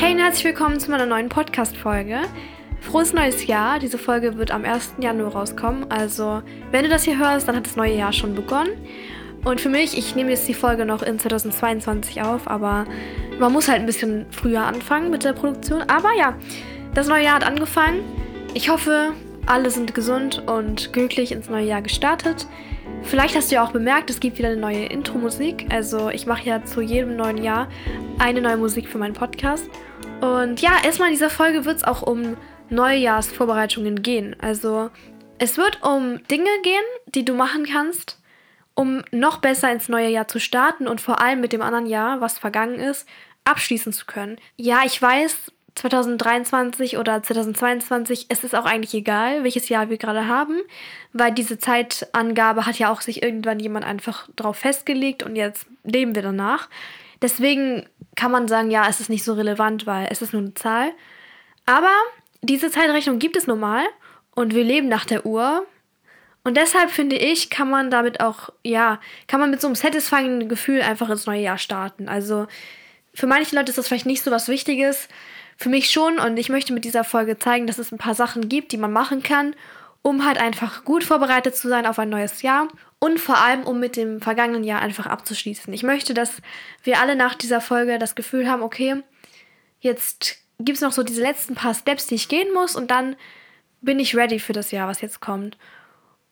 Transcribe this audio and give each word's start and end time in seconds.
Hey 0.00 0.12
und 0.12 0.20
herzlich 0.20 0.44
willkommen 0.44 0.78
zu 0.78 0.92
meiner 0.92 1.06
neuen 1.06 1.28
Podcast-Folge. 1.28 2.20
Frohes 2.80 3.12
neues 3.12 3.48
Jahr. 3.48 3.80
Diese 3.80 3.98
Folge 3.98 4.38
wird 4.38 4.52
am 4.52 4.64
1. 4.64 4.94
Januar 5.00 5.32
rauskommen. 5.32 5.90
Also, 5.90 6.40
wenn 6.70 6.84
du 6.84 6.88
das 6.88 7.02
hier 7.02 7.18
hörst, 7.18 7.48
dann 7.48 7.56
hat 7.56 7.66
das 7.66 7.74
neue 7.74 7.96
Jahr 7.96 8.12
schon 8.12 8.36
begonnen. 8.36 8.70
Und 9.44 9.60
für 9.60 9.68
mich, 9.68 9.98
ich 9.98 10.14
nehme 10.14 10.30
jetzt 10.30 10.46
die 10.46 10.54
Folge 10.54 10.84
noch 10.84 11.02
in 11.02 11.18
2022 11.18 12.22
auf, 12.22 12.46
aber 12.46 12.84
man 13.40 13.52
muss 13.52 13.66
halt 13.66 13.80
ein 13.80 13.86
bisschen 13.86 14.26
früher 14.30 14.62
anfangen 14.62 15.10
mit 15.10 15.24
der 15.24 15.32
Produktion. 15.32 15.82
Aber 15.88 16.14
ja, 16.16 16.36
das 16.94 17.08
neue 17.08 17.24
Jahr 17.24 17.34
hat 17.34 17.44
angefangen. 17.44 18.04
Ich 18.54 18.70
hoffe, 18.70 19.14
alle 19.46 19.68
sind 19.72 19.96
gesund 19.96 20.44
und 20.46 20.92
glücklich 20.92 21.32
ins 21.32 21.50
neue 21.50 21.66
Jahr 21.66 21.82
gestartet. 21.82 22.46
Vielleicht 23.02 23.36
hast 23.36 23.50
du 23.50 23.54
ja 23.56 23.64
auch 23.64 23.72
bemerkt, 23.72 24.10
es 24.10 24.20
gibt 24.20 24.38
wieder 24.38 24.48
eine 24.48 24.60
neue 24.60 24.86
Intro-Musik. 24.86 25.66
Also 25.70 26.10
ich 26.10 26.26
mache 26.26 26.44
ja 26.44 26.64
zu 26.64 26.80
jedem 26.80 27.16
neuen 27.16 27.42
Jahr 27.42 27.68
eine 28.18 28.40
neue 28.40 28.56
Musik 28.56 28.88
für 28.88 28.98
meinen 28.98 29.14
Podcast. 29.14 29.68
Und 30.20 30.60
ja, 30.60 30.72
erstmal 30.84 31.08
in 31.08 31.14
dieser 31.14 31.30
Folge 31.30 31.64
wird 31.64 31.78
es 31.78 31.84
auch 31.84 32.02
um 32.02 32.36
Neujahrsvorbereitungen 32.70 34.02
gehen. 34.02 34.36
Also 34.40 34.90
es 35.38 35.56
wird 35.56 35.82
um 35.82 36.20
Dinge 36.28 36.50
gehen, 36.62 36.84
die 37.06 37.24
du 37.24 37.34
machen 37.34 37.64
kannst, 37.64 38.20
um 38.74 39.02
noch 39.10 39.38
besser 39.38 39.72
ins 39.72 39.88
neue 39.88 40.08
Jahr 40.08 40.28
zu 40.28 40.38
starten 40.40 40.86
und 40.86 41.00
vor 41.00 41.20
allem 41.20 41.40
mit 41.40 41.52
dem 41.52 41.62
anderen 41.62 41.86
Jahr, 41.86 42.20
was 42.20 42.38
vergangen 42.38 42.78
ist, 42.78 43.08
abschließen 43.44 43.92
zu 43.92 44.06
können. 44.06 44.38
Ja, 44.56 44.82
ich 44.84 45.00
weiß, 45.00 45.52
2023 45.78 46.98
oder 46.98 47.22
2022, 47.22 48.26
es 48.28 48.42
ist 48.42 48.54
auch 48.54 48.64
eigentlich 48.64 48.94
egal, 48.94 49.44
welches 49.44 49.68
Jahr 49.68 49.90
wir 49.90 49.96
gerade 49.96 50.26
haben, 50.26 50.60
weil 51.12 51.32
diese 51.32 51.58
Zeitangabe 51.58 52.66
hat 52.66 52.78
ja 52.78 52.90
auch 52.90 53.00
sich 53.00 53.22
irgendwann 53.22 53.60
jemand 53.60 53.84
einfach 53.84 54.28
drauf 54.34 54.58
festgelegt 54.58 55.22
und 55.22 55.36
jetzt 55.36 55.66
leben 55.84 56.14
wir 56.14 56.22
danach. 56.22 56.68
Deswegen 57.22 57.88
kann 58.16 58.32
man 58.32 58.48
sagen, 58.48 58.70
ja, 58.70 58.88
es 58.88 59.00
ist 59.00 59.08
nicht 59.08 59.24
so 59.24 59.34
relevant, 59.34 59.86
weil 59.86 60.08
es 60.10 60.20
ist 60.20 60.32
nur 60.32 60.42
eine 60.42 60.54
Zahl. 60.54 60.90
Aber 61.64 61.92
diese 62.42 62.70
Zeitrechnung 62.70 63.18
gibt 63.18 63.36
es 63.36 63.46
nun 63.46 63.60
mal 63.60 63.84
und 64.34 64.54
wir 64.54 64.64
leben 64.64 64.88
nach 64.88 65.04
der 65.04 65.26
Uhr. 65.26 65.64
Und 66.42 66.56
deshalb 66.56 66.90
finde 66.90 67.16
ich, 67.16 67.50
kann 67.50 67.70
man 67.70 67.90
damit 67.90 68.20
auch, 68.20 68.50
ja, 68.64 69.00
kann 69.26 69.38
man 69.38 69.50
mit 69.50 69.60
so 69.60 69.68
einem 69.68 69.76
satisfying 69.76 70.48
Gefühl 70.48 70.82
einfach 70.82 71.08
ins 71.10 71.26
neue 71.26 71.42
Jahr 71.42 71.58
starten. 71.58 72.08
Also 72.08 72.46
für 73.14 73.26
manche 73.26 73.54
Leute 73.54 73.70
ist 73.70 73.78
das 73.78 73.88
vielleicht 73.88 74.06
nicht 74.06 74.22
so 74.22 74.30
was 74.30 74.48
Wichtiges, 74.48 75.08
für 75.58 75.68
mich 75.68 75.90
schon 75.90 76.18
und 76.18 76.36
ich 76.36 76.48
möchte 76.48 76.72
mit 76.72 76.84
dieser 76.84 77.04
Folge 77.04 77.38
zeigen, 77.38 77.66
dass 77.66 77.78
es 77.78 77.90
ein 77.92 77.98
paar 77.98 78.14
Sachen 78.14 78.48
gibt, 78.48 78.70
die 78.72 78.76
man 78.76 78.92
machen 78.92 79.24
kann, 79.24 79.54
um 80.02 80.24
halt 80.24 80.38
einfach 80.38 80.84
gut 80.84 81.02
vorbereitet 81.02 81.56
zu 81.56 81.68
sein 81.68 81.84
auf 81.84 81.98
ein 81.98 82.08
neues 82.08 82.42
Jahr 82.42 82.68
und 83.00 83.18
vor 83.18 83.38
allem, 83.38 83.64
um 83.64 83.80
mit 83.80 83.96
dem 83.96 84.20
vergangenen 84.20 84.62
Jahr 84.62 84.80
einfach 84.80 85.06
abzuschließen. 85.06 85.72
Ich 85.74 85.82
möchte, 85.82 86.14
dass 86.14 86.40
wir 86.84 87.00
alle 87.00 87.16
nach 87.16 87.34
dieser 87.34 87.60
Folge 87.60 87.98
das 87.98 88.14
Gefühl 88.14 88.48
haben, 88.48 88.62
okay, 88.62 89.02
jetzt 89.80 90.38
gibt 90.60 90.76
es 90.76 90.82
noch 90.82 90.92
so 90.92 91.02
diese 91.02 91.22
letzten 91.22 91.56
paar 91.56 91.74
Steps, 91.74 92.06
die 92.06 92.14
ich 92.14 92.28
gehen 92.28 92.54
muss 92.54 92.76
und 92.76 92.92
dann 92.92 93.16
bin 93.80 93.98
ich 93.98 94.16
ready 94.16 94.38
für 94.38 94.52
das 94.52 94.70
Jahr, 94.70 94.88
was 94.88 95.00
jetzt 95.00 95.20
kommt. 95.20 95.58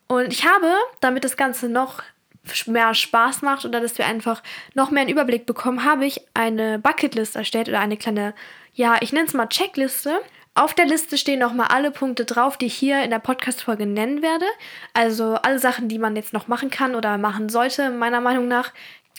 Und 0.07 0.31
ich 0.31 0.45
habe, 0.45 0.71
damit 1.01 1.25
das 1.25 1.35
Ganze 1.35 1.67
noch 1.67 2.01
mehr 2.65 2.93
Spaß 2.93 3.41
macht 3.41 3.65
oder 3.65 3.81
dass 3.81 3.97
wir 3.97 4.05
einfach 4.05 4.41
noch 4.73 4.89
mehr 4.89 5.01
einen 5.01 5.11
Überblick 5.11 5.45
bekommen, 5.45 5.83
habe 5.83 6.05
ich 6.05 6.21
eine 6.33 6.79
Bucketlist 6.79 7.35
erstellt 7.35 7.67
oder 7.67 7.81
eine 7.81 7.97
kleine 7.97 8.33
ja, 8.77 8.97
ich 9.01 9.11
nenne 9.11 9.25
es 9.25 9.33
mal 9.33 9.47
Checkliste. 9.47 10.21
Auf 10.53 10.75
der 10.75 10.85
Liste 10.85 11.17
stehen 11.17 11.39
nochmal 11.39 11.67
alle 11.69 11.89
Punkte 11.89 12.25
drauf, 12.25 12.57
die 12.57 12.67
ich 12.67 12.75
hier 12.75 13.01
in 13.03 13.09
der 13.09 13.17
Podcast-Folge 13.17 13.87
nennen 13.87 14.21
werde. 14.21 14.45
Also 14.93 15.33
alle 15.33 15.57
Sachen, 15.57 15.89
die 15.89 15.97
man 15.97 16.15
jetzt 16.15 16.31
noch 16.31 16.47
machen 16.47 16.69
kann 16.69 16.93
oder 16.93 17.17
machen 17.17 17.49
sollte, 17.49 17.89
meiner 17.89 18.21
Meinung 18.21 18.47
nach. 18.47 18.71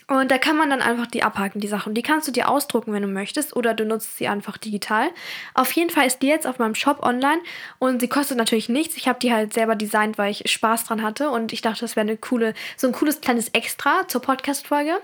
Und 0.08 0.30
da 0.30 0.38
kann 0.38 0.56
man 0.56 0.70
dann 0.70 0.80
einfach 0.80 1.06
die 1.06 1.22
abhaken, 1.22 1.60
die 1.60 1.68
Sachen. 1.68 1.92
Die 1.92 2.02
kannst 2.02 2.26
du 2.26 2.32
dir 2.32 2.48
ausdrucken, 2.48 2.94
wenn 2.94 3.02
du 3.02 3.08
möchtest, 3.08 3.54
oder 3.54 3.74
du 3.74 3.84
nutzt 3.84 4.16
sie 4.16 4.26
einfach 4.26 4.56
digital. 4.56 5.10
Auf 5.52 5.70
jeden 5.72 5.90
Fall 5.90 6.06
ist 6.06 6.22
die 6.22 6.28
jetzt 6.28 6.46
auf 6.46 6.58
meinem 6.58 6.74
Shop 6.74 7.02
online 7.02 7.40
und 7.78 8.00
sie 8.00 8.08
kostet 8.08 8.38
natürlich 8.38 8.70
nichts. 8.70 8.96
Ich 8.96 9.06
habe 9.06 9.18
die 9.18 9.34
halt 9.34 9.52
selber 9.52 9.76
designt, 9.76 10.16
weil 10.16 10.30
ich 10.30 10.50
Spaß 10.50 10.84
dran 10.84 11.02
hatte 11.02 11.28
und 11.28 11.52
ich 11.52 11.60
dachte, 11.60 11.80
das 11.80 11.94
wäre 11.94 12.06
eine 12.06 12.16
coole, 12.16 12.54
so 12.78 12.86
ein 12.86 12.94
cooles 12.94 13.20
kleines 13.20 13.50
Extra 13.50 14.08
zur 14.08 14.22
Podcast-Folge. 14.22 14.98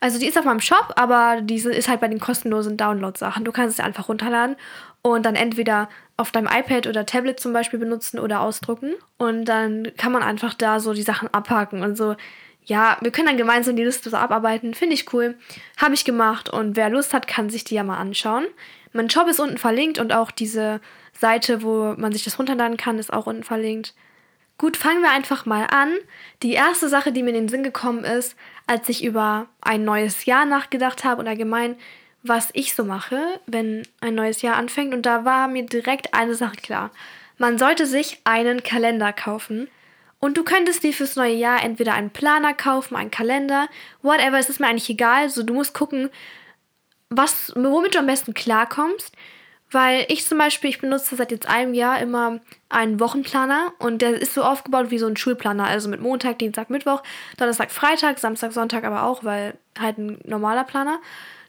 Also 0.00 0.18
die 0.18 0.26
ist 0.26 0.38
auf 0.38 0.46
meinem 0.46 0.60
Shop, 0.60 0.94
aber 0.96 1.42
diese 1.42 1.70
ist 1.70 1.88
halt 1.88 2.00
bei 2.00 2.08
den 2.08 2.18
kostenlosen 2.18 2.78
Download-Sachen. 2.78 3.44
Du 3.44 3.52
kannst 3.52 3.78
es 3.78 3.84
einfach 3.84 4.08
runterladen 4.08 4.56
und 5.02 5.26
dann 5.26 5.34
entweder 5.34 5.90
auf 6.16 6.32
deinem 6.32 6.48
iPad 6.48 6.86
oder 6.86 7.04
Tablet 7.04 7.38
zum 7.38 7.52
Beispiel 7.52 7.78
benutzen 7.78 8.18
oder 8.18 8.40
ausdrucken. 8.40 8.94
Und 9.18 9.44
dann 9.44 9.92
kann 9.98 10.12
man 10.12 10.22
einfach 10.22 10.54
da 10.54 10.80
so 10.80 10.94
die 10.94 11.02
Sachen 11.02 11.28
abhaken 11.34 11.82
und 11.82 11.96
so 11.96 12.16
ja, 12.66 12.98
wir 13.00 13.12
können 13.12 13.28
dann 13.28 13.36
gemeinsam 13.36 13.76
die 13.76 13.84
Liste 13.84 14.10
so 14.10 14.16
abarbeiten. 14.16 14.74
Finde 14.74 14.94
ich 14.94 15.12
cool. 15.12 15.36
Habe 15.76 15.94
ich 15.94 16.04
gemacht 16.04 16.48
und 16.48 16.76
wer 16.76 16.90
Lust 16.90 17.14
hat, 17.14 17.28
kann 17.28 17.48
sich 17.48 17.64
die 17.64 17.76
ja 17.76 17.84
mal 17.84 17.98
anschauen. 17.98 18.44
Mein 18.92 19.08
Shop 19.08 19.28
ist 19.28 19.40
unten 19.40 19.58
verlinkt 19.58 19.98
und 19.98 20.12
auch 20.12 20.30
diese 20.30 20.80
Seite, 21.18 21.62
wo 21.62 21.94
man 21.96 22.12
sich 22.12 22.24
das 22.24 22.38
runterladen 22.38 22.76
kann, 22.76 22.98
ist 22.98 23.12
auch 23.12 23.26
unten 23.26 23.44
verlinkt. 23.44 23.94
Gut, 24.58 24.76
fangen 24.76 25.02
wir 25.02 25.10
einfach 25.10 25.46
mal 25.46 25.66
an. 25.70 25.92
Die 26.42 26.54
erste 26.54 26.88
Sache, 26.88 27.12
die 27.12 27.22
mir 27.22 27.30
in 27.30 27.34
den 27.36 27.48
Sinn 27.48 27.62
gekommen 27.62 28.04
ist, 28.04 28.36
als 28.66 28.88
ich 28.88 29.04
über 29.04 29.46
ein 29.60 29.84
neues 29.84 30.24
Jahr 30.24 30.44
nachgedacht 30.44 31.04
habe 31.04 31.20
und 31.20 31.28
allgemein, 31.28 31.76
was 32.22 32.48
ich 32.54 32.74
so 32.74 32.84
mache, 32.84 33.38
wenn 33.46 33.86
ein 34.00 34.14
neues 34.14 34.42
Jahr 34.42 34.56
anfängt. 34.56 34.92
Und 34.92 35.06
da 35.06 35.24
war 35.24 35.46
mir 35.46 35.64
direkt 35.66 36.14
eine 36.14 36.34
Sache 36.34 36.56
klar. 36.56 36.90
Man 37.38 37.58
sollte 37.58 37.86
sich 37.86 38.20
einen 38.24 38.62
Kalender 38.62 39.12
kaufen. 39.12 39.68
Und 40.18 40.36
du 40.36 40.44
könntest 40.44 40.82
dir 40.82 40.92
fürs 40.92 41.16
neue 41.16 41.34
Jahr 41.34 41.62
entweder 41.62 41.94
einen 41.94 42.10
Planer 42.10 42.54
kaufen, 42.54 42.96
einen 42.96 43.10
Kalender, 43.10 43.68
whatever, 44.02 44.38
es 44.38 44.48
ist 44.48 44.60
mir 44.60 44.68
eigentlich 44.68 44.90
egal. 44.90 45.28
So, 45.28 45.42
du 45.42 45.54
musst 45.54 45.74
gucken, 45.74 46.10
was, 47.10 47.52
womit 47.54 47.94
du 47.94 47.98
am 47.98 48.06
besten 48.06 48.34
klarkommst. 48.34 49.14
Weil 49.70 50.06
ich 50.08 50.24
zum 50.24 50.38
Beispiel, 50.38 50.70
ich 50.70 50.80
benutze 50.80 51.16
seit 51.16 51.32
jetzt 51.32 51.48
einem 51.48 51.74
Jahr 51.74 51.98
immer 51.98 52.38
einen 52.68 53.00
Wochenplaner 53.00 53.72
und 53.80 54.00
der 54.00 54.20
ist 54.20 54.32
so 54.32 54.44
aufgebaut 54.44 54.90
wie 54.90 54.98
so 54.98 55.06
ein 55.06 55.16
Schulplaner. 55.16 55.66
Also 55.66 55.88
mit 55.88 56.00
Montag, 56.00 56.38
Dienstag, 56.38 56.70
Mittwoch, 56.70 57.02
Donnerstag, 57.36 57.72
Freitag, 57.72 58.20
Samstag, 58.20 58.52
Sonntag 58.52 58.84
aber 58.84 59.02
auch, 59.02 59.24
weil 59.24 59.58
halt 59.78 59.98
ein 59.98 60.20
normaler 60.24 60.62
Planer. 60.62 61.00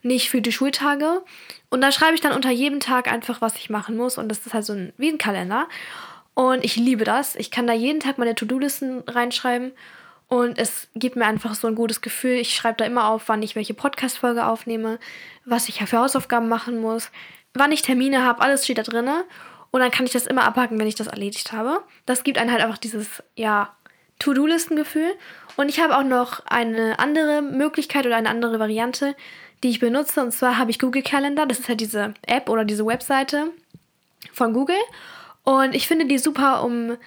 Nicht 0.02 0.30
für 0.30 0.42
die 0.42 0.52
Schultage. 0.52 1.22
Und 1.70 1.82
da 1.82 1.92
schreibe 1.92 2.16
ich 2.16 2.22
dann 2.22 2.34
unter 2.34 2.50
jedem 2.50 2.80
Tag 2.80 3.12
einfach, 3.12 3.42
was 3.42 3.56
ich 3.56 3.70
machen 3.70 3.98
muss. 3.98 4.18
Und 4.18 4.30
das 4.30 4.46
ist 4.46 4.54
halt 4.54 4.66
so 4.66 4.74
ein, 4.74 4.94
wie 4.98 5.10
ein 5.10 5.18
Kalender. 5.20 5.68
Und 6.38 6.64
ich 6.64 6.76
liebe 6.76 7.04
das. 7.04 7.36
Ich 7.36 7.50
kann 7.50 7.66
da 7.66 7.74
jeden 7.74 8.00
Tag 8.00 8.20
meine 8.20 8.36
To-Do-Listen 8.36 9.02
reinschreiben. 9.08 9.72
Und 10.28 10.60
es 10.60 10.88
gibt 10.94 11.16
mir 11.16 11.26
einfach 11.26 11.56
so 11.56 11.66
ein 11.68 11.74
gutes 11.74 12.02
Gefühl. 12.02 12.34
Ich 12.34 12.54
schreibe 12.54 12.78
da 12.78 12.86
immer 12.86 13.08
auf, 13.08 13.24
wann 13.28 13.42
ich 13.42 13.56
welche 13.56 13.74
Podcast-Folge 13.74 14.46
aufnehme, 14.46 15.00
was 15.46 15.68
ich 15.68 15.80
für 15.84 15.98
Hausaufgaben 15.98 16.48
machen 16.48 16.80
muss, 16.80 17.10
wann 17.56 17.72
ich 17.72 17.82
Termine 17.82 18.24
habe. 18.24 18.44
Alles 18.44 18.66
steht 18.66 18.78
da 18.78 18.84
drin. 18.84 19.10
Und 19.72 19.80
dann 19.80 19.90
kann 19.90 20.06
ich 20.06 20.12
das 20.12 20.28
immer 20.28 20.44
abhaken, 20.44 20.78
wenn 20.78 20.86
ich 20.86 20.94
das 20.94 21.08
erledigt 21.08 21.54
habe. 21.54 21.82
Das 22.06 22.24
gibt 22.24 22.38
einem 22.38 22.52
halt 22.52 22.62
einfach 22.62 22.78
dieses, 22.78 23.24
ja, 23.36 23.76
To-Do-Listen-Gefühl. 24.20 25.16
Und 25.56 25.70
ich 25.70 25.80
habe 25.80 25.98
auch 25.98 26.04
noch 26.04 26.46
eine 26.46 27.00
andere 27.00 27.42
Möglichkeit 27.42 28.06
oder 28.06 28.16
eine 28.16 28.30
andere 28.30 28.60
Variante, 28.60 29.16
die 29.64 29.70
ich 29.70 29.80
benutze. 29.80 30.22
Und 30.22 30.34
zwar 30.34 30.60
habe 30.60 30.70
ich 30.70 30.78
Google 30.78 31.02
Calendar. 31.02 31.48
Das 31.48 31.58
ist 31.58 31.68
halt 31.68 31.82
diese 31.82 32.14
App 32.28 32.48
oder 32.48 32.64
diese 32.64 32.86
Webseite 32.86 33.48
von 34.34 34.54
Google. 34.54 34.78
Und 35.48 35.76
ich 35.76 35.88
finde 35.88 36.06
die 36.08 36.18
super, 36.18 36.62
um 36.62 36.98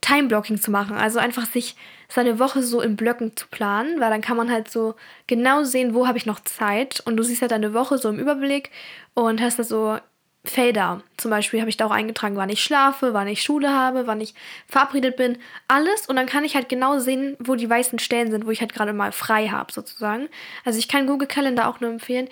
Time-Blocking 0.00 0.58
zu 0.58 0.70
machen. 0.70 0.96
Also 0.96 1.18
einfach 1.18 1.44
sich 1.44 1.76
seine 2.08 2.38
Woche 2.38 2.62
so 2.62 2.80
in 2.80 2.96
Blöcken 2.96 3.36
zu 3.36 3.46
planen, 3.48 4.00
weil 4.00 4.08
dann 4.08 4.22
kann 4.22 4.38
man 4.38 4.50
halt 4.50 4.70
so 4.70 4.94
genau 5.26 5.62
sehen, 5.64 5.92
wo 5.92 6.06
habe 6.06 6.16
ich 6.16 6.24
noch 6.24 6.40
Zeit. 6.40 7.02
Und 7.04 7.18
du 7.18 7.22
siehst 7.22 7.42
halt 7.42 7.52
deine 7.52 7.74
Woche 7.74 7.98
so 7.98 8.08
im 8.08 8.18
Überblick 8.18 8.70
und 9.12 9.42
hast 9.42 9.58
da 9.58 9.62
so 9.62 9.98
Felder. 10.42 11.02
Zum 11.18 11.30
Beispiel 11.30 11.60
habe 11.60 11.68
ich 11.68 11.76
da 11.76 11.84
auch 11.84 11.90
eingetragen, 11.90 12.36
wann 12.36 12.48
ich 12.48 12.62
schlafe, 12.62 13.12
wann 13.12 13.28
ich 13.28 13.42
Schule 13.42 13.70
habe, 13.70 14.06
wann 14.06 14.22
ich 14.22 14.34
verabredet 14.68 15.16
bin. 15.16 15.36
Alles. 15.68 16.06
Und 16.06 16.16
dann 16.16 16.26
kann 16.26 16.44
ich 16.46 16.54
halt 16.54 16.70
genau 16.70 16.98
sehen, 16.98 17.36
wo 17.40 17.56
die 17.56 17.68
weißen 17.68 17.98
Stellen 17.98 18.30
sind, 18.30 18.46
wo 18.46 18.50
ich 18.50 18.62
halt 18.62 18.72
gerade 18.72 18.94
mal 18.94 19.12
frei 19.12 19.48
habe, 19.48 19.70
sozusagen. 19.70 20.30
Also 20.64 20.78
ich 20.78 20.88
kann 20.88 21.06
Google 21.06 21.28
Calendar 21.28 21.68
auch 21.68 21.80
nur 21.80 21.90
empfehlen, 21.90 22.30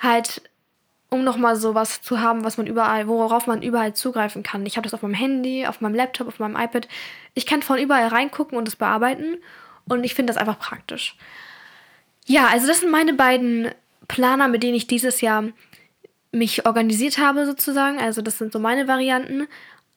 halt 0.00 0.40
um 1.12 1.24
nochmal 1.24 1.56
sowas 1.56 2.00
zu 2.00 2.20
haben, 2.20 2.42
was 2.42 2.56
man 2.56 2.66
überall, 2.66 3.06
worauf 3.06 3.46
man 3.46 3.60
überall 3.60 3.92
zugreifen 3.92 4.42
kann. 4.42 4.64
Ich 4.64 4.76
habe 4.76 4.84
das 4.84 4.94
auf 4.94 5.02
meinem 5.02 5.14
Handy, 5.14 5.66
auf 5.66 5.82
meinem 5.82 5.94
Laptop, 5.94 6.26
auf 6.26 6.38
meinem 6.38 6.56
iPad. 6.56 6.88
Ich 7.34 7.44
kann 7.44 7.60
von 7.60 7.78
überall 7.78 8.06
reingucken 8.08 8.56
und 8.56 8.66
es 8.66 8.76
bearbeiten 8.76 9.36
und 9.86 10.04
ich 10.04 10.14
finde 10.14 10.32
das 10.32 10.40
einfach 10.40 10.58
praktisch. 10.58 11.16
Ja, 12.24 12.46
also 12.46 12.66
das 12.66 12.80
sind 12.80 12.90
meine 12.90 13.12
beiden 13.12 13.70
Planer, 14.08 14.48
mit 14.48 14.62
denen 14.62 14.74
ich 14.74 14.86
dieses 14.86 15.20
Jahr 15.20 15.44
mich 16.30 16.64
organisiert 16.64 17.18
habe 17.18 17.44
sozusagen. 17.44 17.98
Also 17.98 18.22
das 18.22 18.38
sind 18.38 18.52
so 18.52 18.58
meine 18.58 18.88
Varianten. 18.88 19.48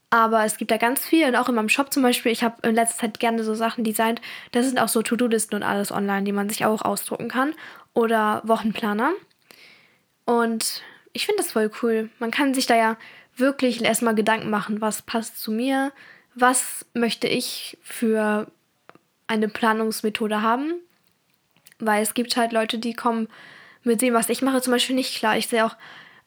Aber 0.10 0.44
es 0.44 0.58
gibt 0.58 0.72
da 0.72 0.78
ganz 0.78 1.06
viel 1.06 1.28
und 1.28 1.36
auch 1.36 1.50
in 1.50 1.56
meinem 1.56 1.70
Shop 1.70 1.94
zum 1.94 2.04
Beispiel. 2.04 2.32
Ich 2.32 2.44
habe 2.44 2.56
in 2.68 2.76
letzter 2.76 3.00
Zeit 3.00 3.20
gerne 3.20 3.44
so 3.44 3.56
Sachen 3.56 3.84
designt. 3.84 4.22
Das 4.52 4.66
sind 4.66 4.80
auch 4.80 4.88
so 4.90 5.02
To-Do-Listen 5.02 5.56
und 5.56 5.64
alles 5.64 5.92
online, 5.92 6.24
die 6.24 6.32
man 6.32 6.50
sich 6.50 6.66
auch 6.66 6.82
ausdrucken 6.82 7.30
kann. 7.30 7.54
Oder 7.94 8.42
Wochenplaner. 8.46 9.12
Und 10.26 10.82
ich 11.16 11.26
finde 11.26 11.42
das 11.42 11.54
voll 11.54 11.72
cool. 11.82 12.10
Man 12.20 12.30
kann 12.30 12.54
sich 12.54 12.66
da 12.66 12.76
ja 12.76 12.98
wirklich 13.38 13.82
erstmal 13.82 14.16
Gedanken 14.16 14.50
machen, 14.50 14.82
was 14.82 15.02
passt 15.02 15.40
zu 15.40 15.52
mir, 15.52 15.94
was 16.36 16.86
möchte 16.94 17.28
ich 17.28 17.78
für 17.82 18.52
eine 19.28 19.48
Planungsmethode 19.48 20.42
haben. 20.42 20.74
Weil 21.80 22.04
es 22.04 22.14
gibt 22.14 22.36
halt 22.36 22.52
Leute, 22.52 22.78
die 22.80 22.94
kommen 22.94 23.30
mit 23.84 24.02
dem, 24.02 24.14
was 24.14 24.30
ich 24.30 24.42
mache, 24.42 24.62
zum 24.62 24.72
Beispiel 24.72 24.96
nicht 24.96 25.18
klar. 25.18 25.38
Ich 25.38 25.48
sehe 25.48 25.66
auch 25.66 25.76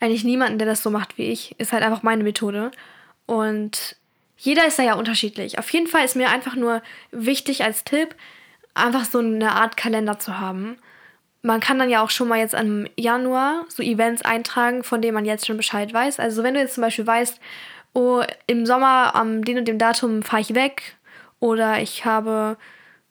eigentlich 0.01 0.25
niemanden, 0.25 0.59
der 0.59 0.67
das 0.67 0.83
so 0.83 0.91
macht 0.91 1.19
wie 1.19 1.31
ich. 1.31 1.55
Ist 1.59 1.73
halt 1.73 1.83
einfach 1.83 2.03
meine 2.03 2.25
Methode. 2.25 2.71
Und 3.27 3.97
jeder 4.39 4.67
ist 4.67 4.79
da 4.79 4.83
ja 4.83 4.95
unterschiedlich. 4.95 5.59
Auf 5.59 5.69
jeden 5.71 5.87
Fall 5.87 6.05
ist 6.05 6.17
mir 6.17 6.31
einfach 6.31 6.55
nur 6.55 6.83
wichtig 7.11 7.63
als 7.63 7.85
Tipp, 7.85 8.15
einfach 8.73 9.05
so 9.05 9.19
eine 9.19 9.53
Art 9.53 9.77
Kalender 9.77 10.19
zu 10.19 10.39
haben. 10.39 10.79
Man 11.43 11.61
kann 11.61 11.79
dann 11.79 11.91
ja 11.91 12.03
auch 12.03 12.11
schon 12.11 12.29
mal 12.29 12.39
jetzt 12.39 12.55
im 12.55 12.89
Januar 12.97 13.65
so 13.69 13.83
Events 13.83 14.23
eintragen, 14.23 14.83
von 14.83 15.01
denen 15.01 15.15
man 15.15 15.25
jetzt 15.25 15.47
schon 15.47 15.57
Bescheid 15.57 15.93
weiß. 15.93 16.19
Also 16.19 16.43
wenn 16.43 16.55
du 16.55 16.61
jetzt 16.61 16.75
zum 16.75 16.83
Beispiel 16.83 17.07
weißt, 17.07 17.41
oh, 17.93 18.23
im 18.47 18.67
Sommer 18.67 19.15
am 19.15 19.45
den 19.45 19.59
und 19.59 19.69
dem 19.69 19.79
Datum 19.79 20.23
fahre 20.23 20.43
ich 20.43 20.55
weg 20.55 20.97
oder 21.41 21.81
ich 21.81 22.05
habe 22.05 22.57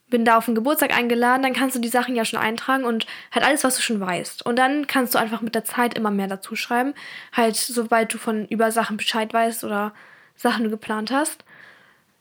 bin 0.10 0.24
da 0.24 0.38
auf 0.38 0.46
den 0.46 0.56
Geburtstag 0.56 0.96
eingeladen, 0.96 1.44
dann 1.44 1.54
kannst 1.54 1.76
du 1.76 1.82
die 1.82 1.88
Sachen 1.90 2.16
ja 2.16 2.24
schon 2.24 2.40
eintragen 2.40 2.86
und 2.86 3.06
halt 3.32 3.46
alles, 3.46 3.64
was 3.64 3.76
du 3.76 3.82
schon 3.82 4.00
weißt. 4.00 4.46
Und 4.46 4.58
dann 4.58 4.88
kannst 4.88 5.14
du 5.14 5.20
einfach 5.20 5.42
mit 5.42 5.54
der 5.54 5.66
Zeit 5.66 5.96
immer 5.96 6.12
mehr 6.12 6.28
dazu 6.28 6.56
schreiben. 6.56 6.94
Halt, 7.34 7.58
sobald 7.58 8.14
du 8.14 8.18
von 8.18 8.46
über 8.48 8.72
Sachen 8.72 8.98
Bescheid 8.98 9.34
weißt 9.34 9.64
oder 9.64 9.94
Sachen 10.36 10.64
du 10.64 10.70
geplant 10.70 11.12
hast. 11.12 11.44